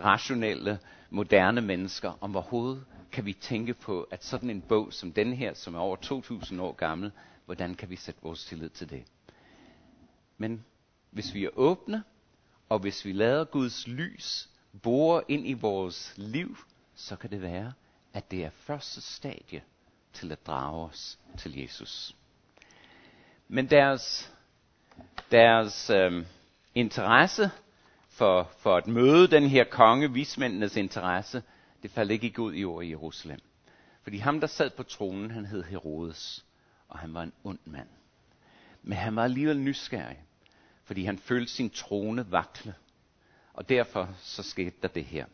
rationelle, 0.00 0.78
moderne 1.14 1.60
mennesker, 1.60 2.18
om 2.20 2.30
hvorhovedet 2.30 2.84
kan 3.12 3.26
vi 3.26 3.32
tænke 3.32 3.74
på, 3.74 4.02
at 4.02 4.24
sådan 4.24 4.50
en 4.50 4.60
bog 4.60 4.92
som 4.92 5.12
den 5.12 5.32
her, 5.32 5.54
som 5.54 5.74
er 5.74 5.78
over 5.78 5.96
2000 5.96 6.60
år 6.60 6.72
gammel, 6.72 7.12
hvordan 7.44 7.74
kan 7.74 7.90
vi 7.90 7.96
sætte 7.96 8.20
vores 8.22 8.44
tillid 8.44 8.68
til 8.68 8.90
det? 8.90 9.04
Men 10.38 10.64
hvis 11.10 11.34
vi 11.34 11.44
er 11.44 11.50
åbne, 11.56 12.04
og 12.68 12.78
hvis 12.78 13.04
vi 13.04 13.12
lader 13.12 13.44
Guds 13.44 13.88
lys 13.88 14.48
bore 14.82 15.22
ind 15.28 15.48
i 15.48 15.52
vores 15.52 16.14
liv, 16.16 16.56
så 16.94 17.16
kan 17.16 17.30
det 17.30 17.42
være, 17.42 17.72
at 18.12 18.30
det 18.30 18.44
er 18.44 18.50
første 18.50 19.00
stadie 19.00 19.62
til 20.12 20.32
at 20.32 20.46
drage 20.46 20.88
os 20.88 21.18
til 21.38 21.60
Jesus. 21.60 22.16
Men 23.48 23.70
deres, 23.70 24.32
deres 25.30 25.90
øh, 25.90 26.26
interesse 26.74 27.50
for, 28.14 28.50
for 28.58 28.76
at 28.76 28.86
møde 28.86 29.26
den 29.26 29.48
her 29.48 29.64
konge, 29.64 30.12
vismændenes 30.12 30.76
interesse, 30.76 31.42
det 31.82 31.90
faldt 31.90 32.12
ikke 32.12 32.26
i 32.26 32.32
god 32.32 32.52
jord 32.52 32.84
i 32.84 32.90
Jerusalem. 32.90 33.40
Fordi 34.02 34.18
ham, 34.18 34.40
der 34.40 34.46
sad 34.46 34.70
på 34.70 34.82
tronen, 34.82 35.30
han 35.30 35.46
hed 35.46 35.62
Herodes, 35.62 36.44
og 36.88 36.98
han 36.98 37.14
var 37.14 37.22
en 37.22 37.32
ond 37.44 37.58
mand. 37.64 37.88
Men 38.82 38.98
han 38.98 39.16
var 39.16 39.24
alligevel 39.24 39.58
nysgerrig, 39.58 40.24
fordi 40.84 41.04
han 41.04 41.18
følte 41.18 41.52
sin 41.52 41.70
trone 41.70 42.32
vakle. 42.32 42.74
Og 43.52 43.68
derfor 43.68 44.14
så 44.20 44.42
skete 44.42 44.76
der 44.82 44.88
det 44.88 45.04
her. 45.04 45.26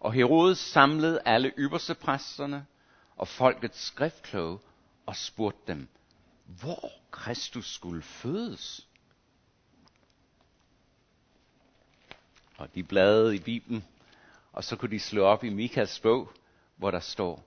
Og 0.00 0.12
Herodes 0.12 0.58
samlede 0.58 1.20
alle 1.24 1.52
ypperste 1.58 1.94
præsterne 1.94 2.66
og 3.16 3.28
folkets 3.28 3.80
skriftkloge 3.80 4.58
og 5.06 5.16
spurgte 5.16 5.72
dem, 5.72 5.88
hvor 6.44 6.92
Kristus 7.10 7.74
skulle 7.74 8.02
fødes. 8.02 8.87
Og 12.58 12.74
de 12.74 12.82
bladede 12.82 13.36
i 13.36 13.38
Bibelen, 13.38 13.84
og 14.52 14.64
så 14.64 14.76
kunne 14.76 14.90
de 14.90 15.00
slå 15.00 15.24
op 15.24 15.44
i 15.44 15.50
Mikas 15.50 16.00
bog, 16.00 16.32
hvor 16.76 16.90
der 16.90 17.00
står, 17.00 17.44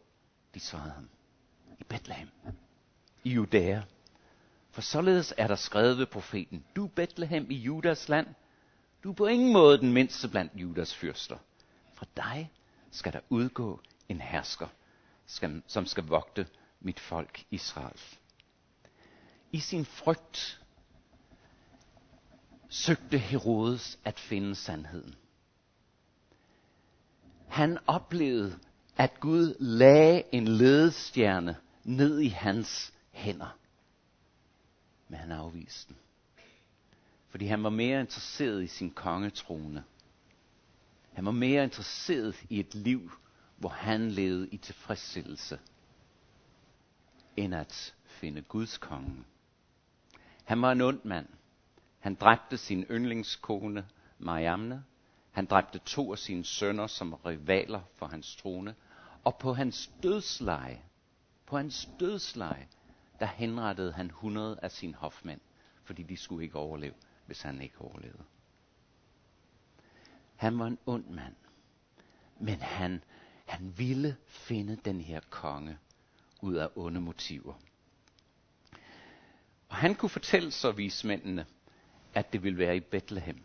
de 0.54 0.60
svarede 0.60 0.92
ham, 0.92 1.10
i 1.80 1.84
Bethlehem, 1.84 2.30
i 3.24 3.30
Judæa. 3.30 3.82
For 4.72 4.82
således 4.82 5.34
er 5.38 5.48
der 5.48 5.56
skrevet 5.56 5.98
ved 5.98 6.06
profeten, 6.06 6.66
du 6.76 6.88
Bethlehem 6.88 7.52
i 7.52 7.56
Judas 7.56 8.10
land, 8.10 8.28
du 9.04 9.12
er 9.12 9.16
på 9.16 9.26
ingen 9.26 9.54
måde 9.54 9.78
den 9.78 9.94
mindste 9.94 10.30
blandt 10.30 10.52
Judas 10.56 10.96
fyrster. 10.96 11.38
Fra 11.94 12.06
dig 12.16 12.52
skal 12.92 13.14
der 13.14 13.20
udgå 13.30 13.82
en 14.10 14.22
hersker, 14.22 14.68
som 15.68 15.86
skal 15.86 16.04
vogte 16.04 16.48
mit 16.80 17.00
folk 17.00 17.44
Israel. 17.50 18.02
I 19.52 19.60
sin 19.60 19.86
frygt 19.86 20.61
søgte 22.72 23.18
Herodes 23.18 24.00
at 24.06 24.20
finde 24.20 24.56
sandheden. 24.56 25.16
Han 27.48 27.78
oplevede, 27.88 28.60
at 28.98 29.20
Gud 29.20 29.56
lagde 29.60 30.24
en 30.32 30.48
ledestjerne 30.48 31.58
ned 31.84 32.20
i 32.20 32.28
hans 32.28 32.94
hænder. 33.12 33.58
Men 35.08 35.20
han 35.20 35.32
afviste 35.32 35.88
den. 35.88 35.98
Fordi 37.30 37.46
han 37.46 37.64
var 37.64 37.70
mere 37.70 38.00
interesseret 38.00 38.64
i 38.64 38.68
sin 38.68 38.92
kongetrone. 38.92 39.84
Han 41.14 41.26
var 41.26 41.32
mere 41.32 41.64
interesseret 41.64 42.44
i 42.50 42.60
et 42.60 42.76
liv, 42.76 43.12
hvor 43.58 43.70
han 43.70 44.12
levede 44.12 44.48
i 44.52 44.58
tilfredsstillelse, 44.58 45.60
end 47.38 47.56
at 47.56 47.94
finde 48.06 48.42
Guds 48.42 48.78
konge. 48.78 49.24
Han 50.44 50.62
var 50.62 50.72
en 50.72 50.82
ond 50.82 51.00
mand. 51.04 51.28
Han 52.02 52.16
dræbte 52.16 52.58
sin 52.58 52.84
yndlingskone 52.84 53.88
Mariamne. 54.20 54.84
Han 55.32 55.46
dræbte 55.46 55.80
to 55.80 56.12
af 56.12 56.18
sine 56.18 56.46
sønner 56.46 56.88
som 56.88 57.14
rivaler 57.14 57.82
for 57.96 58.06
hans 58.06 58.36
trone. 58.36 58.76
Og 59.24 59.38
på 59.38 59.54
hans 59.54 59.92
dødsleje, 60.04 60.82
på 61.46 61.58
hans 61.58 61.90
dødsleje, 62.00 62.68
der 63.20 63.26
henrettede 63.26 63.92
han 63.92 64.06
100 64.06 64.60
af 64.62 64.72
sine 64.72 64.94
hofmænd, 64.94 65.42
fordi 65.84 66.04
de 66.04 66.18
skulle 66.18 66.44
ikke 66.44 66.56
overleve, 66.56 66.94
hvis 67.26 67.42
han 67.42 67.62
ikke 67.62 67.82
overlevede. 67.82 68.24
Han 70.36 70.60
var 70.60 70.68
en 70.68 70.78
ond 70.86 71.06
mand, 71.06 71.36
men 72.40 72.60
han, 72.62 73.04
han 73.46 73.74
ville 73.78 74.18
finde 74.28 74.76
den 74.76 75.02
her 75.02 75.20
konge 75.30 75.78
ud 76.42 76.56
af 76.56 76.70
onde 76.76 77.02
motiver. 77.02 77.54
Og 79.70 79.76
han 79.76 79.96
kunne 79.96 80.10
fortælle 80.10 80.52
så 80.52 80.72
vismændene, 80.72 81.46
at 82.14 82.34
det 82.34 82.44
ville 82.44 82.58
være 82.58 82.76
i 82.76 82.80
Bethlehem. 82.80 83.42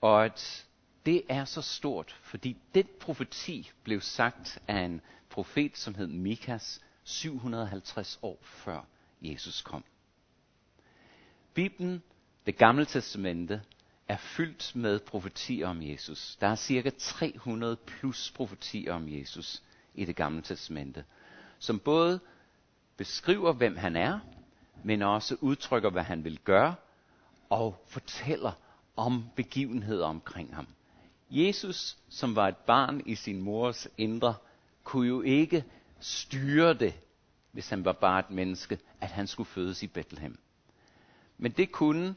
Og 0.00 0.24
at 0.24 0.66
det 1.06 1.22
er 1.28 1.44
så 1.44 1.62
stort, 1.62 2.16
fordi 2.22 2.56
den 2.74 2.86
profeti 3.00 3.70
blev 3.82 4.00
sagt 4.00 4.58
af 4.68 4.78
en 4.78 5.00
profet, 5.30 5.76
som 5.76 5.94
hed 5.94 6.06
Mikas, 6.06 6.80
750 7.04 8.18
år 8.22 8.38
før 8.42 8.86
Jesus 9.22 9.62
kom. 9.62 9.84
Bibelen, 11.54 12.02
det 12.46 12.56
gamle 12.56 12.84
testamente, 12.84 13.62
er 14.08 14.16
fyldt 14.16 14.76
med 14.76 15.00
profetier 15.00 15.68
om 15.68 15.82
Jesus. 15.82 16.36
Der 16.40 16.46
er 16.46 16.54
cirka 16.54 16.90
300 16.98 17.76
plus 17.76 18.32
profetier 18.36 18.92
om 18.92 19.08
Jesus 19.08 19.62
i 19.94 20.04
det 20.04 20.16
gamle 20.16 20.42
testamente, 20.42 21.04
som 21.58 21.80
både 21.80 22.20
beskriver, 22.96 23.52
hvem 23.52 23.76
han 23.76 23.96
er, 23.96 24.18
men 24.84 25.02
også 25.02 25.36
udtrykker, 25.40 25.90
hvad 25.90 26.02
han 26.02 26.24
vil 26.24 26.38
gøre, 26.38 26.74
og 27.50 27.84
fortæller 27.86 28.52
om 28.96 29.24
begivenheder 29.36 30.06
omkring 30.06 30.54
ham. 30.54 30.66
Jesus, 31.30 31.96
som 32.08 32.36
var 32.36 32.48
et 32.48 32.56
barn 32.56 33.02
i 33.06 33.14
sin 33.14 33.42
mors 33.42 33.88
indre, 33.98 34.34
kunne 34.84 35.08
jo 35.08 35.22
ikke 35.22 35.64
styre 36.00 36.74
det, 36.74 36.94
hvis 37.52 37.70
han 37.70 37.84
var 37.84 37.92
bare 37.92 38.20
et 38.20 38.30
menneske, 38.30 38.78
at 39.00 39.10
han 39.10 39.26
skulle 39.26 39.46
fødes 39.46 39.82
i 39.82 39.86
Bethlehem. 39.86 40.38
Men 41.38 41.52
det 41.52 41.72
kunne 41.72 42.14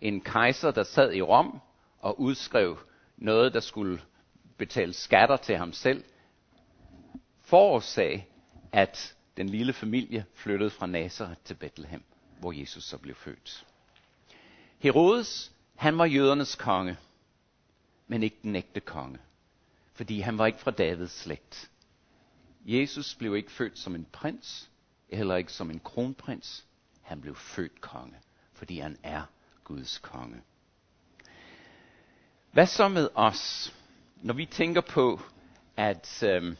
en 0.00 0.20
kejser, 0.20 0.70
der 0.70 0.82
sad 0.82 1.12
i 1.12 1.22
Rom 1.22 1.60
og 1.98 2.20
udskrev 2.20 2.78
noget, 3.16 3.54
der 3.54 3.60
skulle 3.60 4.00
betale 4.56 4.92
skatter 4.92 5.36
til 5.36 5.56
ham 5.56 5.72
selv, 5.72 6.04
forårsag, 7.40 8.28
at 8.72 9.16
den 9.36 9.48
lille 9.48 9.72
familie 9.72 10.24
flyttede 10.34 10.70
fra 10.70 10.86
Nazareth 10.86 11.40
til 11.44 11.54
Bethlehem, 11.54 12.02
hvor 12.40 12.52
Jesus 12.52 12.84
så 12.84 12.98
blev 12.98 13.14
født. 13.14 13.66
Herodes, 14.82 15.52
han 15.76 15.98
var 15.98 16.04
jødernes 16.04 16.54
konge, 16.54 16.96
men 18.06 18.22
ikke 18.22 18.36
den 18.42 18.56
ægte 18.56 18.80
konge, 18.80 19.18
fordi 19.92 20.20
han 20.20 20.38
var 20.38 20.46
ikke 20.46 20.58
fra 20.58 20.70
Davids 20.70 21.12
slægt. 21.12 21.70
Jesus 22.64 23.14
blev 23.14 23.36
ikke 23.36 23.52
født 23.52 23.78
som 23.78 23.94
en 23.94 24.06
prins, 24.12 24.70
heller 25.12 25.36
ikke 25.36 25.52
som 25.52 25.70
en 25.70 25.80
kronprins. 25.80 26.66
Han 27.02 27.20
blev 27.20 27.34
født 27.34 27.80
konge, 27.80 28.16
fordi 28.52 28.78
han 28.78 28.96
er 29.02 29.22
Guds 29.64 29.98
konge. 29.98 30.42
Hvad 32.52 32.66
så 32.66 32.88
med 32.88 33.08
os, 33.14 33.74
når 34.22 34.34
vi 34.34 34.46
tænker 34.46 34.80
på 34.80 35.20
at, 35.76 36.22
øhm, 36.22 36.56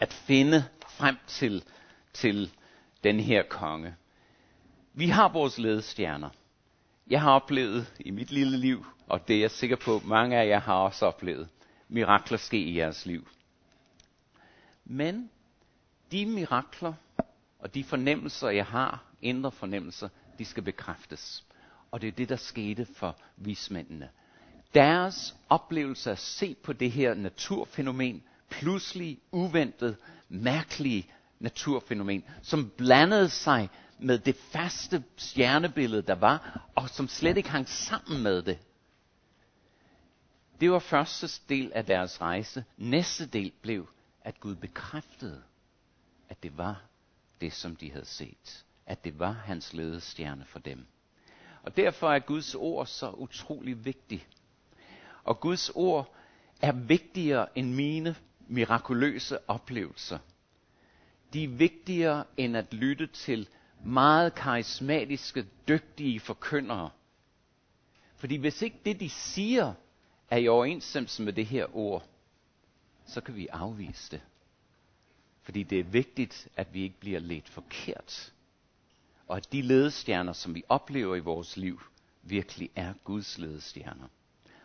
at 0.00 0.12
finde 0.12 0.64
frem 0.88 1.16
til, 1.26 1.64
til 2.12 2.52
den 3.04 3.20
her 3.20 3.42
konge? 3.42 3.96
Vi 4.94 5.08
har 5.08 5.28
vores 5.28 5.58
ledestjerner. 5.58 6.30
Jeg 7.06 7.20
har 7.20 7.30
oplevet 7.30 7.94
i 8.00 8.10
mit 8.10 8.30
lille 8.30 8.56
liv, 8.56 8.86
og 9.06 9.28
det 9.28 9.36
er 9.36 9.40
jeg 9.40 9.50
sikker 9.50 9.76
på, 9.76 10.00
mange 10.04 10.36
af 10.36 10.48
jer 10.48 10.60
har 10.60 10.74
også 10.74 11.06
oplevet, 11.06 11.48
mirakler 11.88 12.38
ske 12.38 12.58
i 12.58 12.78
jeres 12.78 13.06
liv. 13.06 13.28
Men 14.84 15.30
de 16.12 16.26
mirakler 16.26 16.92
og 17.58 17.74
de 17.74 17.84
fornemmelser, 17.84 18.48
jeg 18.48 18.66
har, 18.66 19.04
indre 19.22 19.52
fornemmelser, 19.52 20.08
de 20.38 20.44
skal 20.44 20.62
bekræftes. 20.62 21.44
Og 21.90 22.00
det 22.00 22.08
er 22.08 22.12
det, 22.12 22.28
der 22.28 22.36
skete 22.36 22.86
for 22.96 23.16
vismændene. 23.36 24.08
Deres 24.74 25.36
oplevelse 25.48 26.10
at 26.10 26.18
se 26.18 26.56
på 26.62 26.72
det 26.72 26.90
her 26.90 27.14
naturfænomen, 27.14 28.22
pludselig 28.50 29.18
uventet, 29.30 29.96
mærkelige 30.28 31.06
naturfænomen, 31.40 32.24
som 32.42 32.70
blandede 32.76 33.28
sig 33.28 33.68
med 33.98 34.18
det 34.18 34.36
faste 34.36 35.04
stjernebillede, 35.16 36.02
der 36.02 36.14
var, 36.14 36.68
og 36.74 36.88
som 36.88 37.08
slet 37.08 37.36
ikke 37.36 37.50
hang 37.50 37.68
sammen 37.68 38.22
med 38.22 38.42
det. 38.42 38.58
Det 40.60 40.70
var 40.70 40.78
første 40.78 41.28
del 41.48 41.72
af 41.74 41.84
deres 41.84 42.20
rejse. 42.20 42.64
Næste 42.76 43.26
del 43.26 43.52
blev, 43.62 43.88
at 44.20 44.40
Gud 44.40 44.54
bekræftede, 44.54 45.42
at 46.28 46.42
det 46.42 46.58
var 46.58 46.82
det, 47.40 47.52
som 47.52 47.76
de 47.76 47.92
havde 47.92 48.06
set. 48.06 48.64
At 48.86 49.04
det 49.04 49.18
var 49.18 49.32
hans 49.32 49.72
ledestjerne 49.72 50.44
for 50.44 50.58
dem. 50.58 50.86
Og 51.62 51.76
derfor 51.76 52.12
er 52.12 52.18
Guds 52.18 52.54
ord 52.54 52.86
så 52.86 53.10
utrolig 53.10 53.84
vigtigt. 53.84 54.26
Og 55.24 55.40
Guds 55.40 55.70
ord 55.74 56.14
er 56.60 56.72
vigtigere 56.72 57.58
end 57.58 57.74
mine 57.74 58.16
mirakuløse 58.48 59.50
oplevelser. 59.50 60.18
De 61.32 61.44
er 61.44 61.48
vigtigere 61.48 62.24
end 62.36 62.56
at 62.56 62.74
lytte 62.74 63.06
til 63.06 63.48
meget 63.84 64.34
karismatiske, 64.34 65.46
dygtige 65.68 66.20
forkyndere. 66.20 66.90
Fordi 68.16 68.36
hvis 68.36 68.62
ikke 68.62 68.80
det, 68.84 69.00
de 69.00 69.10
siger, 69.10 69.74
er 70.30 70.36
i 70.36 70.48
overensstemmelse 70.48 71.22
med 71.22 71.32
det 71.32 71.46
her 71.46 71.76
ord, 71.76 72.06
så 73.06 73.20
kan 73.20 73.36
vi 73.36 73.46
afvise 73.46 74.10
det. 74.10 74.20
Fordi 75.42 75.62
det 75.62 75.80
er 75.80 75.84
vigtigt, 75.84 76.48
at 76.56 76.74
vi 76.74 76.82
ikke 76.82 77.00
bliver 77.00 77.20
let 77.20 77.48
forkert. 77.48 78.32
Og 79.26 79.36
at 79.36 79.52
de 79.52 79.62
ledestjerner, 79.62 80.32
som 80.32 80.54
vi 80.54 80.62
oplever 80.68 81.16
i 81.16 81.20
vores 81.20 81.56
liv, 81.56 81.80
virkelig 82.22 82.70
er 82.74 82.94
Guds 83.04 83.38
ledestjerner. 83.38 84.08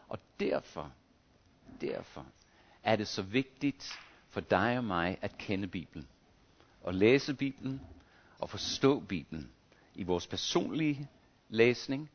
Og 0.08 0.20
derfor, 0.40 0.92
derfor 1.82 2.26
er 2.84 2.96
det 2.96 3.08
så 3.08 3.22
vigtigt 3.22 4.00
for 4.30 4.42
dig 4.42 4.78
og 4.78 4.84
mig 4.84 5.18
at 5.22 5.38
kende 5.38 5.68
Bibelen. 5.68 6.08
Og 6.82 6.94
læse 6.94 7.34
Bibelen 7.34 7.82
og 8.40 8.50
forstå 8.50 9.00
Bibelen 9.00 9.52
i 9.96 10.04
vores 10.04 10.28
personlige 10.28 11.10
læsning, 11.50 12.10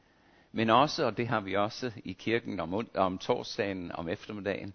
men 0.52 0.70
også, 0.70 1.06
og 1.06 1.16
det 1.16 1.28
har 1.28 1.40
vi 1.40 1.56
også 1.56 1.92
i 2.04 2.12
kirken 2.12 2.60
om, 2.60 2.88
om 2.94 3.18
torsdagen, 3.18 3.92
om 3.92 4.08
eftermiddagen, 4.08 4.72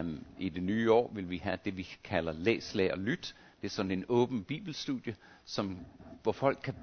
um, 0.00 0.24
i 0.38 0.48
det 0.48 0.62
nye 0.62 0.92
år 0.92 1.10
vil 1.14 1.30
vi 1.30 1.36
have 1.36 1.58
det, 1.64 1.76
vi 1.76 1.88
kalder 2.04 2.32
læs, 2.32 2.74
lær 2.74 2.92
og 2.92 2.98
lyt. 2.98 3.34
Det 3.60 3.66
er 3.66 3.70
sådan 3.70 3.90
en 3.90 4.04
åben 4.08 4.44
bibelstudie, 4.44 5.16
som, 5.44 5.78
hvor 6.22 6.32
folk 6.32 6.58
kan 6.64 6.74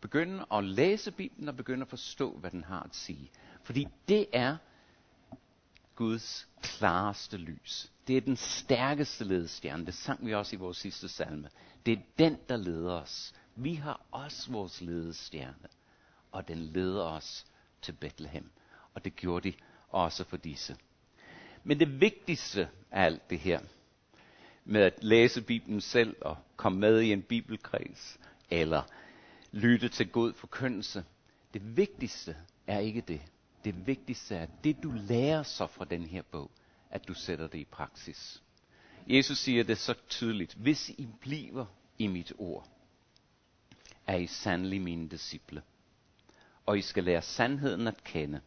begynde 0.00 0.46
at 0.52 0.64
læse 0.64 1.10
Bibelen 1.10 1.48
og 1.48 1.56
begynde 1.56 1.82
at 1.82 1.88
forstå, 1.88 2.30
hvad 2.30 2.50
den 2.50 2.64
har 2.64 2.82
at 2.82 2.94
sige. 2.94 3.30
Fordi 3.62 3.86
det 4.08 4.26
er 4.32 4.56
Guds 5.96 6.48
klareste 6.62 7.36
lys. 7.36 7.92
Det 8.06 8.16
er 8.16 8.20
den 8.20 8.36
stærkeste 8.36 9.24
ledestjerne. 9.24 9.86
Det 9.86 9.94
sang 9.94 10.26
vi 10.26 10.34
også 10.34 10.56
i 10.56 10.58
vores 10.58 10.76
sidste 10.76 11.08
salme. 11.08 11.48
Det 11.86 11.92
er 11.92 12.02
den, 12.18 12.36
der 12.48 12.56
leder 12.56 12.92
os. 12.92 13.34
Vi 13.60 13.74
har 13.74 14.00
også 14.10 14.52
vores 14.52 14.80
ledestjerne. 14.80 15.68
Og 16.32 16.48
den 16.48 16.58
leder 16.58 17.04
os 17.04 17.46
til 17.82 17.92
Bethlehem. 17.92 18.50
Og 18.94 19.04
det 19.04 19.16
gjorde 19.16 19.50
de 19.50 19.56
også 19.88 20.24
for 20.24 20.36
disse. 20.36 20.76
Men 21.64 21.80
det 21.80 22.00
vigtigste 22.00 22.68
af 22.90 23.04
alt 23.04 23.30
det 23.30 23.38
her, 23.38 23.60
med 24.64 24.82
at 24.82 25.04
læse 25.04 25.42
Bibelen 25.42 25.80
selv 25.80 26.16
og 26.20 26.36
komme 26.56 26.78
med 26.78 27.00
i 27.00 27.12
en 27.12 27.22
bibelkreds, 27.22 28.18
eller 28.50 28.82
lytte 29.52 29.88
til 29.88 30.08
god 30.08 30.32
forkyndelse, 30.32 31.04
det 31.54 31.76
vigtigste 31.76 32.36
er 32.66 32.78
ikke 32.78 33.00
det. 33.00 33.20
Det 33.64 33.86
vigtigste 33.86 34.36
er, 34.36 34.42
at 34.42 34.50
det 34.64 34.82
du 34.82 34.92
lærer 34.94 35.42
så 35.42 35.66
fra 35.66 35.84
den 35.84 36.02
her 36.04 36.22
bog, 36.22 36.50
at 36.90 37.08
du 37.08 37.14
sætter 37.14 37.46
det 37.46 37.58
i 37.58 37.64
praksis. 37.64 38.42
Jesus 39.06 39.38
siger 39.38 39.64
det 39.64 39.78
så 39.78 39.94
tydeligt. 40.08 40.54
Hvis 40.54 40.88
I 40.88 41.08
bliver 41.20 41.66
i 41.98 42.06
mit 42.06 42.32
ord, 42.38 42.68
er 44.08 44.16
I 44.16 44.26
sandelig 44.26 44.80
mine 44.80 45.08
disciple. 45.08 45.62
Og 46.66 46.78
I 46.78 46.82
skal 46.82 47.04
lære 47.04 47.22
sandheden 47.22 47.86
at 47.86 48.04
kende, 48.04 48.40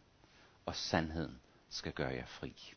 og 0.66 0.74
sandheden 0.76 1.40
skal 1.68 1.92
gøre 1.92 2.08
jer 2.08 2.26
fri. 2.26 2.74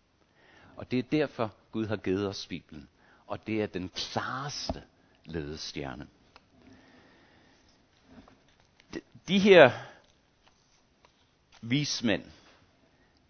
Og 0.76 0.92
det 0.92 1.00
er 1.00 1.04
derfor, 1.04 1.54
Gud 1.72 1.86
har 1.86 1.96
givet 1.96 2.28
os 2.28 2.48
Bibelen. 2.48 2.90
Og 3.28 3.48
det 3.48 3.62
er 3.62 3.68
den 3.68 3.90
klareste 3.90 4.84
ledestjerne. 5.26 6.08
De 9.28 9.40
her 9.40 9.72
vismænd, 11.62 12.24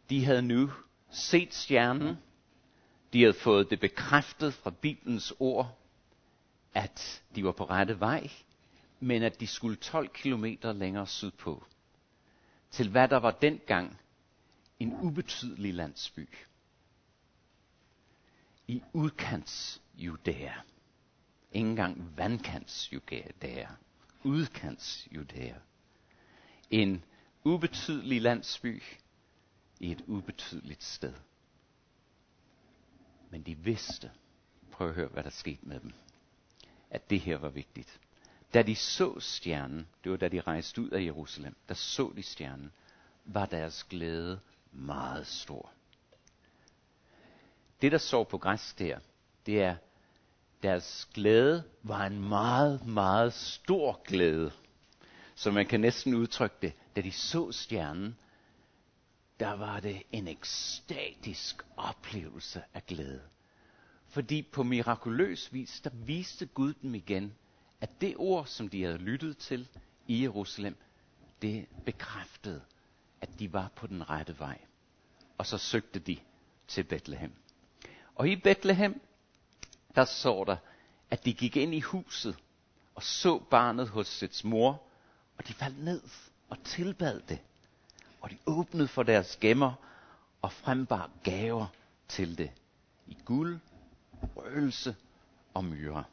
de 0.10 0.26
havde 0.26 0.42
nu 0.42 0.72
set 1.12 1.54
stjernen. 1.54 2.18
De 3.14 3.22
havde 3.22 3.34
fået 3.34 3.70
det 3.70 3.80
bekræftet 3.80 4.54
fra 4.54 4.70
Bibelens 4.70 5.34
ord, 5.40 5.78
at 6.74 7.24
de 7.36 7.44
var 7.44 7.52
på 7.52 7.66
rette 7.66 8.00
vej, 8.00 8.30
men 9.00 9.24
at 9.24 9.40
de 9.40 9.48
skulle 9.48 9.76
12 9.76 10.10
kilometer 10.10 10.74
længere 10.74 11.08
sydpå. 11.08 11.66
Til 12.72 12.90
hvad 12.90 13.08
der 13.08 13.18
var 13.18 13.32
dengang 13.32 14.00
en 14.80 14.94
ubetydelig 15.02 15.74
landsby 15.74 16.30
i 18.68 18.82
udkants 18.94 19.82
Judæa. 19.98 20.54
Ingen 21.52 21.72
engang 21.72 22.18
vandkants 22.18 22.94
Judæa. 22.94 23.68
Udkants 24.24 25.08
Judæa. 25.12 25.56
En 26.70 27.04
ubetydelig 27.44 28.22
landsby 28.22 28.84
i 29.80 29.92
et 29.92 30.04
ubetydeligt 30.08 30.84
sted. 30.84 31.14
Men 33.30 33.44
de 33.44 33.56
vidste, 33.56 34.12
prøv 34.72 34.90
at 34.90 34.96
høre, 34.96 35.08
hvad 35.08 35.24
der 35.24 35.30
skete 35.30 35.68
med 35.68 35.80
dem, 35.80 35.94
at 36.90 37.10
det 37.10 37.20
her 37.20 37.38
var 37.38 37.50
vigtigt. 37.50 38.00
Da 38.54 38.62
de 38.62 38.76
så 38.76 39.20
stjernen, 39.20 39.88
det 40.04 40.12
var 40.12 40.18
da 40.18 40.28
de 40.28 40.42
rejste 40.42 40.82
ud 40.82 40.90
af 40.90 41.02
Jerusalem, 41.02 41.56
der 41.68 41.74
så 41.74 42.14
de 42.16 42.24
stjernen, 42.24 42.72
var 43.26 43.46
deres 43.46 43.84
glæde 43.84 44.40
meget 44.72 45.28
stor. 45.28 45.72
Det, 47.82 47.92
der 47.92 47.98
står 47.98 48.24
på 48.24 48.38
græsk 48.38 48.80
der, 48.80 49.00
det 49.46 49.62
er, 49.62 49.76
deres 50.64 51.10
glæde 51.14 51.64
var 51.84 52.06
en 52.06 52.30
meget, 52.30 52.86
meget 52.88 53.34
stor 53.34 54.02
glæde. 54.04 54.52
Så 55.36 55.52
man 55.52 55.66
kan 55.66 55.80
næsten 55.80 56.16
udtrykke 56.16 56.56
det, 56.62 56.74
da 56.96 57.02
de 57.02 57.12
så 57.12 57.52
stjernen, 57.52 58.18
der 59.40 59.52
var 59.52 59.80
det 59.80 60.04
en 60.12 60.28
ekstatisk 60.28 61.64
oplevelse 61.78 62.64
af 62.74 62.86
glæde. 62.86 63.22
Fordi 64.08 64.42
på 64.42 64.64
mirakuløs 64.64 65.54
vis, 65.54 65.82
der 65.82 65.90
viste 65.94 66.46
Gud 66.46 66.74
dem 66.74 66.96
igen, 66.96 67.34
at 67.86 68.02
det 68.02 68.16
ord, 68.18 68.46
som 68.46 68.70
de 68.70 68.84
havde 68.84 68.98
lyttet 68.98 69.38
til 69.38 69.68
i 70.08 70.24
Jerusalem, 70.24 70.78
det 71.42 71.68
bekræftede, 71.86 72.62
at 73.22 73.40
de 73.40 73.54
var 73.54 73.72
på 73.76 73.88
den 73.88 74.10
rette 74.10 74.40
vej. 74.40 74.62
Og 75.38 75.46
så 75.46 75.58
søgte 75.58 76.00
de 76.00 76.18
til 76.68 76.84
Bethlehem. 76.84 77.34
Og 78.16 78.30
i 78.30 78.36
Bethlehem, 78.36 79.02
der 79.96 80.06
så 80.06 80.44
der, 80.48 80.58
at 81.10 81.26
de 81.26 81.34
gik 81.34 81.58
ind 81.58 81.76
i 81.76 81.80
huset 81.80 82.38
og 82.96 83.04
så 83.04 83.40
barnet 83.40 83.90
hos 83.90 84.08
sits 84.08 84.44
mor, 84.44 84.84
og 85.38 85.48
de 85.48 85.54
faldt 85.54 85.84
ned 85.84 86.02
og 86.50 86.58
tilbad 86.64 87.22
det. 87.30 87.40
Og 88.22 88.30
de 88.30 88.38
åbnede 88.46 88.88
for 88.88 89.04
deres 89.04 89.38
gemmer 89.42 89.74
og 90.42 90.52
frembar 90.52 91.10
gaver 91.24 91.68
til 92.08 92.38
det. 92.38 92.52
I 93.08 93.18
guld, 93.26 93.60
røgelse 94.36 94.96
og 95.54 95.66
myre. 95.66 96.04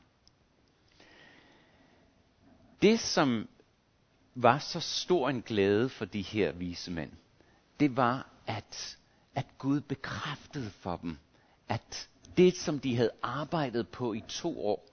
Det, 2.83 3.01
som 3.01 3.49
var 4.35 4.59
så 4.59 4.81
stor 4.81 5.29
en 5.29 5.43
glæde 5.43 5.89
for 5.89 6.05
de 6.05 6.23
her 6.23 6.53
vise 6.53 6.91
mænd, 6.91 7.11
det 7.81 7.97
var, 7.97 8.29
at, 8.47 8.99
at 9.35 9.47
Gud 9.59 9.81
bekræftede 9.81 10.71
for 10.71 10.97
dem, 10.97 11.19
at 11.69 12.09
det, 12.37 12.57
som 12.57 12.81
de 12.81 12.97
havde 12.97 13.11
arbejdet 13.23 13.89
på 13.89 14.13
i 14.13 14.23
to 14.29 14.67
år, 14.67 14.89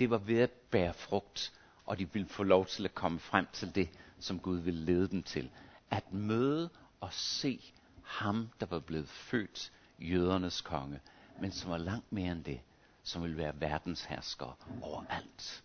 det 0.00 0.10
var 0.10 0.18
ved 0.18 0.38
at 0.38 0.50
bære 0.50 0.94
frugt, 0.94 1.52
og 1.86 1.98
de 1.98 2.12
ville 2.12 2.28
få 2.28 2.42
lov 2.42 2.66
til 2.66 2.84
at 2.84 2.94
komme 2.94 3.18
frem 3.18 3.46
til 3.52 3.74
det, 3.74 3.88
som 4.18 4.38
Gud 4.38 4.58
ville 4.58 4.84
lede 4.84 5.08
dem 5.08 5.22
til. 5.22 5.50
At 5.90 6.12
møde 6.12 6.70
og 7.00 7.12
se 7.12 7.72
ham, 8.02 8.48
der 8.60 8.66
var 8.66 8.80
blevet 8.80 9.08
født, 9.08 9.72
jødernes 9.98 10.60
konge, 10.60 11.00
men 11.40 11.52
som 11.52 11.70
var 11.70 11.78
langt 11.78 12.12
mere 12.12 12.32
end 12.32 12.44
det, 12.44 12.60
som 13.02 13.22
ville 13.22 13.36
være 13.36 13.60
verdens 13.60 14.04
hersker 14.04 14.58
overalt. 14.82 15.62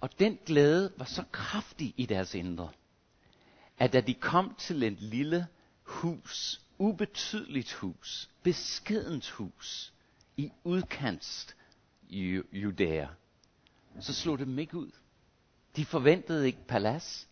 Og 0.00 0.18
den 0.18 0.38
glæde 0.46 0.92
var 0.96 1.04
så 1.04 1.24
kraftig 1.32 1.94
i 1.96 2.06
deres 2.06 2.34
indre, 2.34 2.70
at 3.78 3.92
da 3.92 4.00
de 4.00 4.14
kom 4.14 4.54
til 4.58 4.82
et 4.82 5.00
lille 5.00 5.46
hus, 5.82 6.60
ubetydeligt 6.78 7.72
hus, 7.72 8.30
beskedent 8.42 9.30
hus, 9.30 9.92
i 10.36 10.52
udkants 10.64 11.56
Judæa, 12.52 13.06
så 14.00 14.14
slog 14.14 14.38
det 14.38 14.46
dem 14.46 14.58
ikke 14.58 14.76
ud. 14.76 14.90
De 15.76 15.84
forventede 15.84 16.46
ikke 16.46 16.66
palads. 16.68 17.28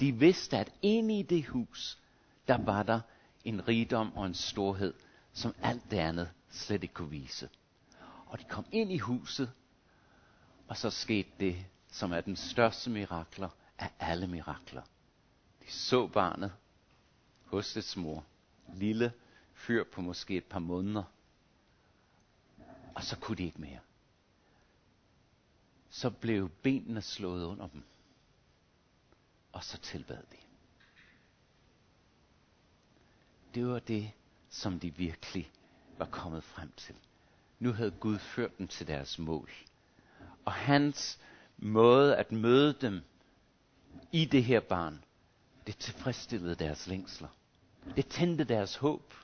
De 0.00 0.12
vidste, 0.12 0.58
at 0.58 0.72
inde 0.82 1.18
i 1.18 1.22
det 1.22 1.46
hus, 1.46 1.98
der 2.48 2.58
var 2.58 2.82
der 2.82 3.00
en 3.44 3.68
rigdom 3.68 4.16
og 4.16 4.26
en 4.26 4.34
storhed, 4.34 4.94
som 5.32 5.54
alt 5.62 5.90
det 5.90 5.98
andet 5.98 6.30
slet 6.50 6.82
ikke 6.82 6.94
kunne 6.94 7.10
vise. 7.10 7.48
Og 8.26 8.38
de 8.38 8.44
kom 8.44 8.64
ind 8.72 8.92
i 8.92 8.98
huset, 8.98 9.52
og 10.68 10.76
så 10.76 10.90
skete 10.90 11.28
det, 11.40 11.64
som 11.90 12.12
er 12.12 12.20
den 12.20 12.36
største 12.36 12.90
mirakler 12.90 13.48
af 13.78 13.92
alle 13.98 14.26
mirakler. 14.26 14.82
De 15.62 15.72
så 15.72 16.06
barnet 16.06 16.52
hos 17.44 17.72
dets 17.72 17.96
mor, 17.96 18.24
lille 18.74 19.12
fyr 19.54 19.84
på 19.84 20.00
måske 20.00 20.36
et 20.36 20.44
par 20.44 20.58
måneder, 20.58 21.04
og 22.94 23.02
så 23.02 23.16
kunne 23.16 23.36
de 23.36 23.44
ikke 23.44 23.60
mere. 23.60 23.78
Så 25.90 26.10
blev 26.10 26.48
benene 26.48 27.02
slået 27.02 27.44
under 27.44 27.68
dem, 27.68 27.82
og 29.52 29.64
så 29.64 29.78
tilbad 29.78 30.16
de. 30.16 30.36
Det 33.54 33.66
var 33.66 33.78
det, 33.78 34.12
som 34.50 34.80
de 34.80 34.94
virkelig 34.94 35.50
var 35.98 36.06
kommet 36.06 36.44
frem 36.44 36.72
til. 36.76 36.94
Nu 37.58 37.72
havde 37.72 37.90
Gud 37.90 38.18
ført 38.18 38.58
dem 38.58 38.68
til 38.68 38.86
deres 38.86 39.18
mål. 39.18 39.50
Og 40.44 40.52
hans 40.52 41.18
måde 41.58 42.16
at 42.16 42.32
møde 42.32 42.72
dem 42.72 43.02
i 44.12 44.24
det 44.24 44.44
her 44.44 44.60
barn, 44.60 45.04
det 45.66 45.76
tilfredsstillede 45.76 46.54
deres 46.54 46.86
længsler. 46.86 47.28
Det 47.96 48.06
tændte 48.06 48.44
deres 48.44 48.76
håb. 48.76 49.14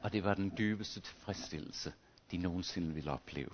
Og 0.00 0.12
det 0.12 0.24
var 0.24 0.34
den 0.34 0.52
dybeste 0.58 1.00
tilfredsstillelse, 1.00 1.92
de 2.30 2.36
nogensinde 2.36 2.94
ville 2.94 3.10
opleve. 3.10 3.50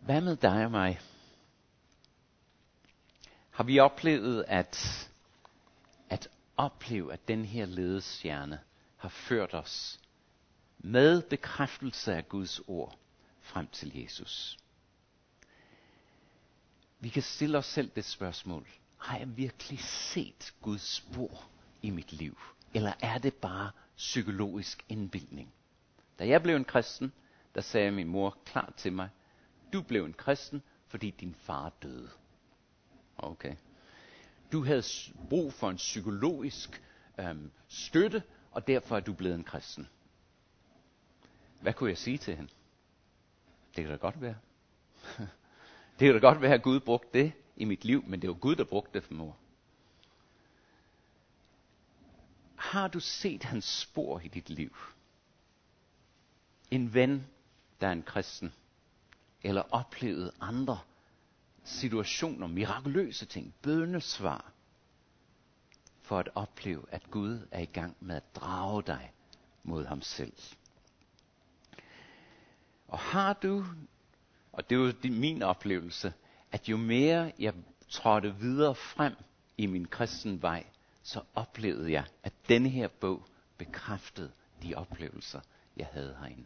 Hvad 0.00 0.20
med 0.20 0.36
dig 0.36 0.64
og 0.64 0.70
mig? 0.70 1.00
Har 3.50 3.64
vi 3.64 3.78
oplevet 3.78 4.44
at, 4.48 5.08
at 6.10 6.28
opleve, 6.56 7.12
at 7.12 7.28
den 7.28 7.44
her 7.44 7.66
ledestjerne 7.66 8.60
har 8.96 9.08
ført 9.08 9.54
os 9.54 10.00
med 10.78 11.22
bekræftelse 11.22 12.14
af 12.14 12.28
Guds 12.28 12.60
ord 12.66 12.98
frem 13.40 13.66
til 13.66 14.00
Jesus? 14.02 14.58
Vi 17.06 17.10
kan 17.10 17.22
stille 17.22 17.58
os 17.58 17.66
selv 17.66 17.90
det 17.96 18.04
spørgsmål. 18.04 18.66
Har 18.98 19.18
jeg 19.18 19.36
virkelig 19.36 19.80
set 19.80 20.54
Guds 20.62 20.94
spor 20.94 21.48
i 21.82 21.90
mit 21.90 22.12
liv? 22.12 22.38
Eller 22.74 22.92
er 23.00 23.18
det 23.18 23.34
bare 23.34 23.70
psykologisk 23.96 24.84
indbildning? 24.88 25.52
Da 26.18 26.28
jeg 26.28 26.42
blev 26.42 26.56
en 26.56 26.64
kristen, 26.64 27.12
der 27.54 27.60
sagde 27.60 27.90
min 27.90 28.08
mor 28.08 28.38
klart 28.44 28.74
til 28.74 28.92
mig, 28.92 29.08
du 29.72 29.82
blev 29.82 30.04
en 30.04 30.12
kristen, 30.12 30.62
fordi 30.88 31.10
din 31.10 31.34
far 31.34 31.72
døde. 31.82 32.10
Okay. 33.18 33.56
Du 34.52 34.64
havde 34.64 34.82
brug 35.28 35.52
for 35.52 35.70
en 35.70 35.76
psykologisk 35.76 36.82
øhm, 37.18 37.50
støtte, 37.68 38.22
og 38.50 38.66
derfor 38.66 38.96
er 38.96 39.00
du 39.00 39.12
blevet 39.12 39.34
en 39.34 39.44
kristen. 39.44 39.88
Hvad 41.60 41.72
kunne 41.72 41.90
jeg 41.90 41.98
sige 41.98 42.18
til 42.18 42.36
hende? 42.36 42.52
Det 43.76 43.84
kan 43.84 43.90
da 43.90 43.96
godt 43.96 44.20
være. 44.20 44.36
det 45.98 46.06
kan 46.06 46.14
da 46.14 46.18
godt 46.18 46.40
være, 46.40 46.54
at 46.54 46.62
Gud 46.62 46.80
brugte 46.80 47.18
det 47.18 47.32
i 47.56 47.64
mit 47.64 47.84
liv, 47.84 48.04
men 48.06 48.22
det 48.22 48.28
var 48.28 48.34
Gud, 48.34 48.56
der 48.56 48.64
brugte 48.64 48.92
det 48.92 49.04
for 49.04 49.14
mor. 49.14 49.36
Har 52.56 52.88
du 52.88 53.00
set 53.00 53.42
hans 53.42 53.64
spor 53.64 54.20
i 54.20 54.28
dit 54.28 54.50
liv? 54.50 54.76
En 56.70 56.94
ven, 56.94 57.26
der 57.80 57.88
er 57.88 57.92
en 57.92 58.02
kristen, 58.02 58.52
eller 59.42 59.62
oplevet 59.70 60.30
andre 60.40 60.78
situationer, 61.64 62.46
mirakuløse 62.46 63.26
ting, 63.26 63.54
bønnesvar, 63.62 64.52
for 66.02 66.18
at 66.18 66.28
opleve, 66.34 66.84
at 66.90 67.10
Gud 67.10 67.46
er 67.50 67.60
i 67.60 67.64
gang 67.64 67.96
med 68.00 68.16
at 68.16 68.36
drage 68.36 68.82
dig 68.82 69.12
mod 69.62 69.84
ham 69.84 70.02
selv. 70.02 70.32
Og 72.88 72.98
har 72.98 73.32
du, 73.32 73.64
og 74.56 74.70
det 74.70 74.76
er 74.76 75.08
jo 75.08 75.12
min 75.12 75.42
oplevelse, 75.42 76.12
at 76.52 76.68
jo 76.68 76.76
mere 76.76 77.32
jeg 77.38 77.54
trådte 77.88 78.36
videre 78.36 78.74
frem 78.74 79.14
i 79.58 79.66
min 79.66 79.86
kristen 79.86 80.42
vej, 80.42 80.64
så 81.02 81.22
oplevede 81.34 81.92
jeg, 81.92 82.04
at 82.22 82.32
denne 82.48 82.68
her 82.68 82.88
bog 82.88 83.26
bekræftede 83.58 84.32
de 84.62 84.74
oplevelser, 84.74 85.40
jeg 85.76 85.86
havde 85.92 86.16
herinde. 86.20 86.44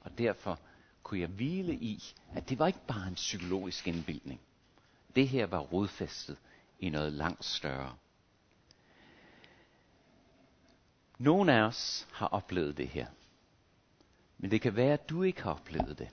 Og 0.00 0.18
derfor 0.18 0.58
kunne 1.02 1.20
jeg 1.20 1.28
hvile 1.28 1.74
i, 1.74 2.02
at 2.34 2.48
det 2.48 2.58
var 2.58 2.66
ikke 2.66 2.86
bare 2.88 3.08
en 3.08 3.14
psykologisk 3.14 3.88
indbildning. 3.88 4.40
Det 5.16 5.28
her 5.28 5.46
var 5.46 5.58
rodfæstet 5.58 6.36
i 6.80 6.88
noget 6.88 7.12
langt 7.12 7.44
større. 7.44 7.96
Nogle 11.18 11.52
af 11.52 11.60
os 11.60 12.08
har 12.12 12.26
oplevet 12.26 12.76
det 12.76 12.88
her. 12.88 13.06
Men 14.38 14.50
det 14.50 14.60
kan 14.60 14.76
være, 14.76 14.92
at 14.92 15.08
du 15.08 15.22
ikke 15.22 15.42
har 15.42 15.50
oplevet 15.50 15.98
det. 15.98 16.08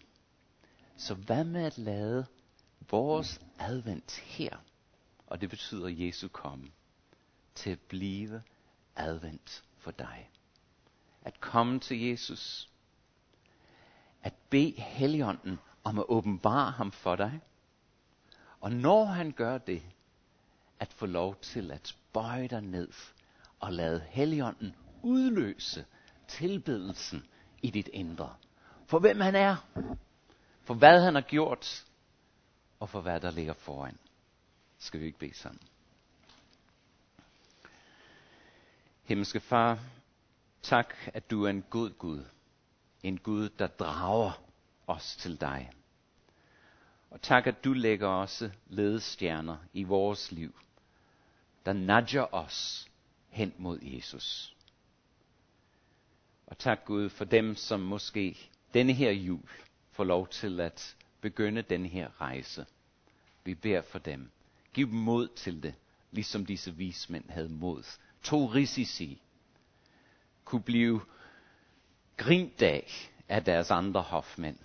Så 0.97 1.13
hvad 1.15 1.43
med 1.43 1.63
at 1.65 1.77
lade 1.77 2.25
vores 2.89 3.41
advent 3.59 4.11
her, 4.11 4.57
og 5.27 5.41
det 5.41 5.49
betyder 5.49 5.87
Jesu 5.87 6.27
komme, 6.27 6.71
til 7.55 7.69
at 7.69 7.79
blive 7.79 8.41
advent 8.95 9.63
for 9.77 9.91
dig. 9.91 10.29
At 11.21 11.41
komme 11.41 11.79
til 11.79 12.01
Jesus. 12.01 12.69
At 14.23 14.33
bede 14.49 14.81
Helligånden 14.81 15.59
om 15.83 15.99
at 15.99 16.05
åbenbare 16.07 16.71
ham 16.71 16.91
for 16.91 17.15
dig. 17.15 17.41
Og 18.59 18.71
når 18.71 19.05
han 19.05 19.31
gør 19.31 19.57
det, 19.57 19.83
at 20.79 20.93
få 20.93 21.05
lov 21.05 21.35
til 21.41 21.71
at 21.71 21.97
bøje 22.13 22.47
dig 22.47 22.61
ned 22.61 22.89
og 23.59 23.73
lade 23.73 23.99
Helligånden 24.09 24.75
udløse 25.01 25.85
tilbedelsen 26.27 27.25
i 27.61 27.69
dit 27.69 27.89
indre. 27.93 28.35
For 28.85 28.99
hvem 28.99 29.19
han 29.19 29.35
er. 29.35 29.55
For 30.63 30.73
hvad 30.73 31.01
han 31.01 31.15
har 31.15 31.21
gjort 31.21 31.85
og 32.79 32.89
for 32.89 33.01
hvad 33.01 33.19
der 33.19 33.31
ligger 33.31 33.53
foran. 33.53 33.97
Skal 34.77 34.99
vi 34.99 35.05
ikke 35.05 35.19
bede 35.19 35.33
sammen? 35.33 35.61
Himmelske 39.03 39.39
Far, 39.39 39.79
tak 40.61 40.95
at 41.07 41.31
du 41.31 41.43
er 41.43 41.49
en 41.49 41.63
god 41.69 41.89
Gud. 41.89 42.23
En 43.03 43.17
Gud, 43.17 43.49
der 43.49 43.67
drager 43.67 44.43
os 44.87 45.15
til 45.15 45.41
dig. 45.41 45.71
Og 47.09 47.21
tak 47.21 47.47
at 47.47 47.63
du 47.63 47.73
lægger 47.73 48.07
også 48.07 48.51
ledestjerner 48.67 49.57
i 49.73 49.83
vores 49.83 50.31
liv, 50.31 50.55
der 51.65 51.73
nudger 51.73 52.33
os 52.33 52.87
hen 53.29 53.53
mod 53.57 53.79
Jesus. 53.81 54.55
Og 56.47 56.57
tak 56.57 56.85
Gud 56.85 57.09
for 57.09 57.25
dem, 57.25 57.55
som 57.55 57.79
måske 57.79 58.49
denne 58.73 58.93
her 58.93 59.11
jul 59.11 59.49
får 59.93 60.03
lov 60.03 60.27
til 60.27 60.59
at 60.59 60.95
begynde 61.21 61.61
den 61.61 61.85
her 61.85 62.21
rejse. 62.21 62.65
Vi 63.43 63.53
beder 63.55 63.81
for 63.81 63.99
dem. 63.99 64.31
Giv 64.73 64.87
dem 64.87 64.95
mod 64.95 65.27
til 65.27 65.63
det, 65.63 65.75
ligesom 66.11 66.45
disse 66.45 66.75
vismænd 66.75 67.29
havde 67.29 67.49
mod. 67.49 67.83
To 68.23 68.45
risici 68.45 69.21
kunne 70.45 70.63
blive 70.63 71.01
grint 72.17 72.61
af 72.61 73.09
af 73.29 73.43
deres 73.43 73.71
andre 73.71 74.01
hofmænd, 74.01 74.57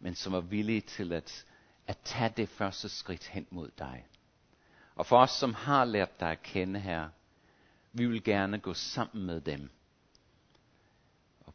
men 0.00 0.14
som 0.14 0.32
var 0.32 0.40
villige 0.40 0.80
til 0.80 1.12
at, 1.12 1.44
at 1.86 1.98
tage 2.04 2.32
det 2.36 2.48
første 2.48 2.88
skridt 2.88 3.26
hen 3.28 3.46
mod 3.50 3.70
dig. 3.78 4.06
Og 4.94 5.06
for 5.06 5.18
os, 5.18 5.30
som 5.30 5.54
har 5.54 5.84
lært 5.84 6.20
dig 6.20 6.30
at 6.30 6.42
kende 6.42 6.80
her, 6.80 7.08
vi 7.92 8.06
vil 8.06 8.24
gerne 8.24 8.58
gå 8.58 8.74
sammen 8.74 9.26
med 9.26 9.40
dem. 9.40 9.70
Og 11.40 11.54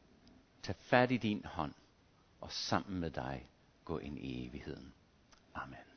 tage 0.63 0.77
fat 0.79 1.11
i 1.11 1.17
din 1.17 1.45
hånd, 1.45 1.73
og 2.43 2.51
sammen 2.51 2.99
med 2.99 3.11
dig 3.11 3.49
gå 3.85 3.97
ind 3.97 4.19
i 4.19 4.47
evigheden. 4.47 4.93
Amen. 5.53 5.92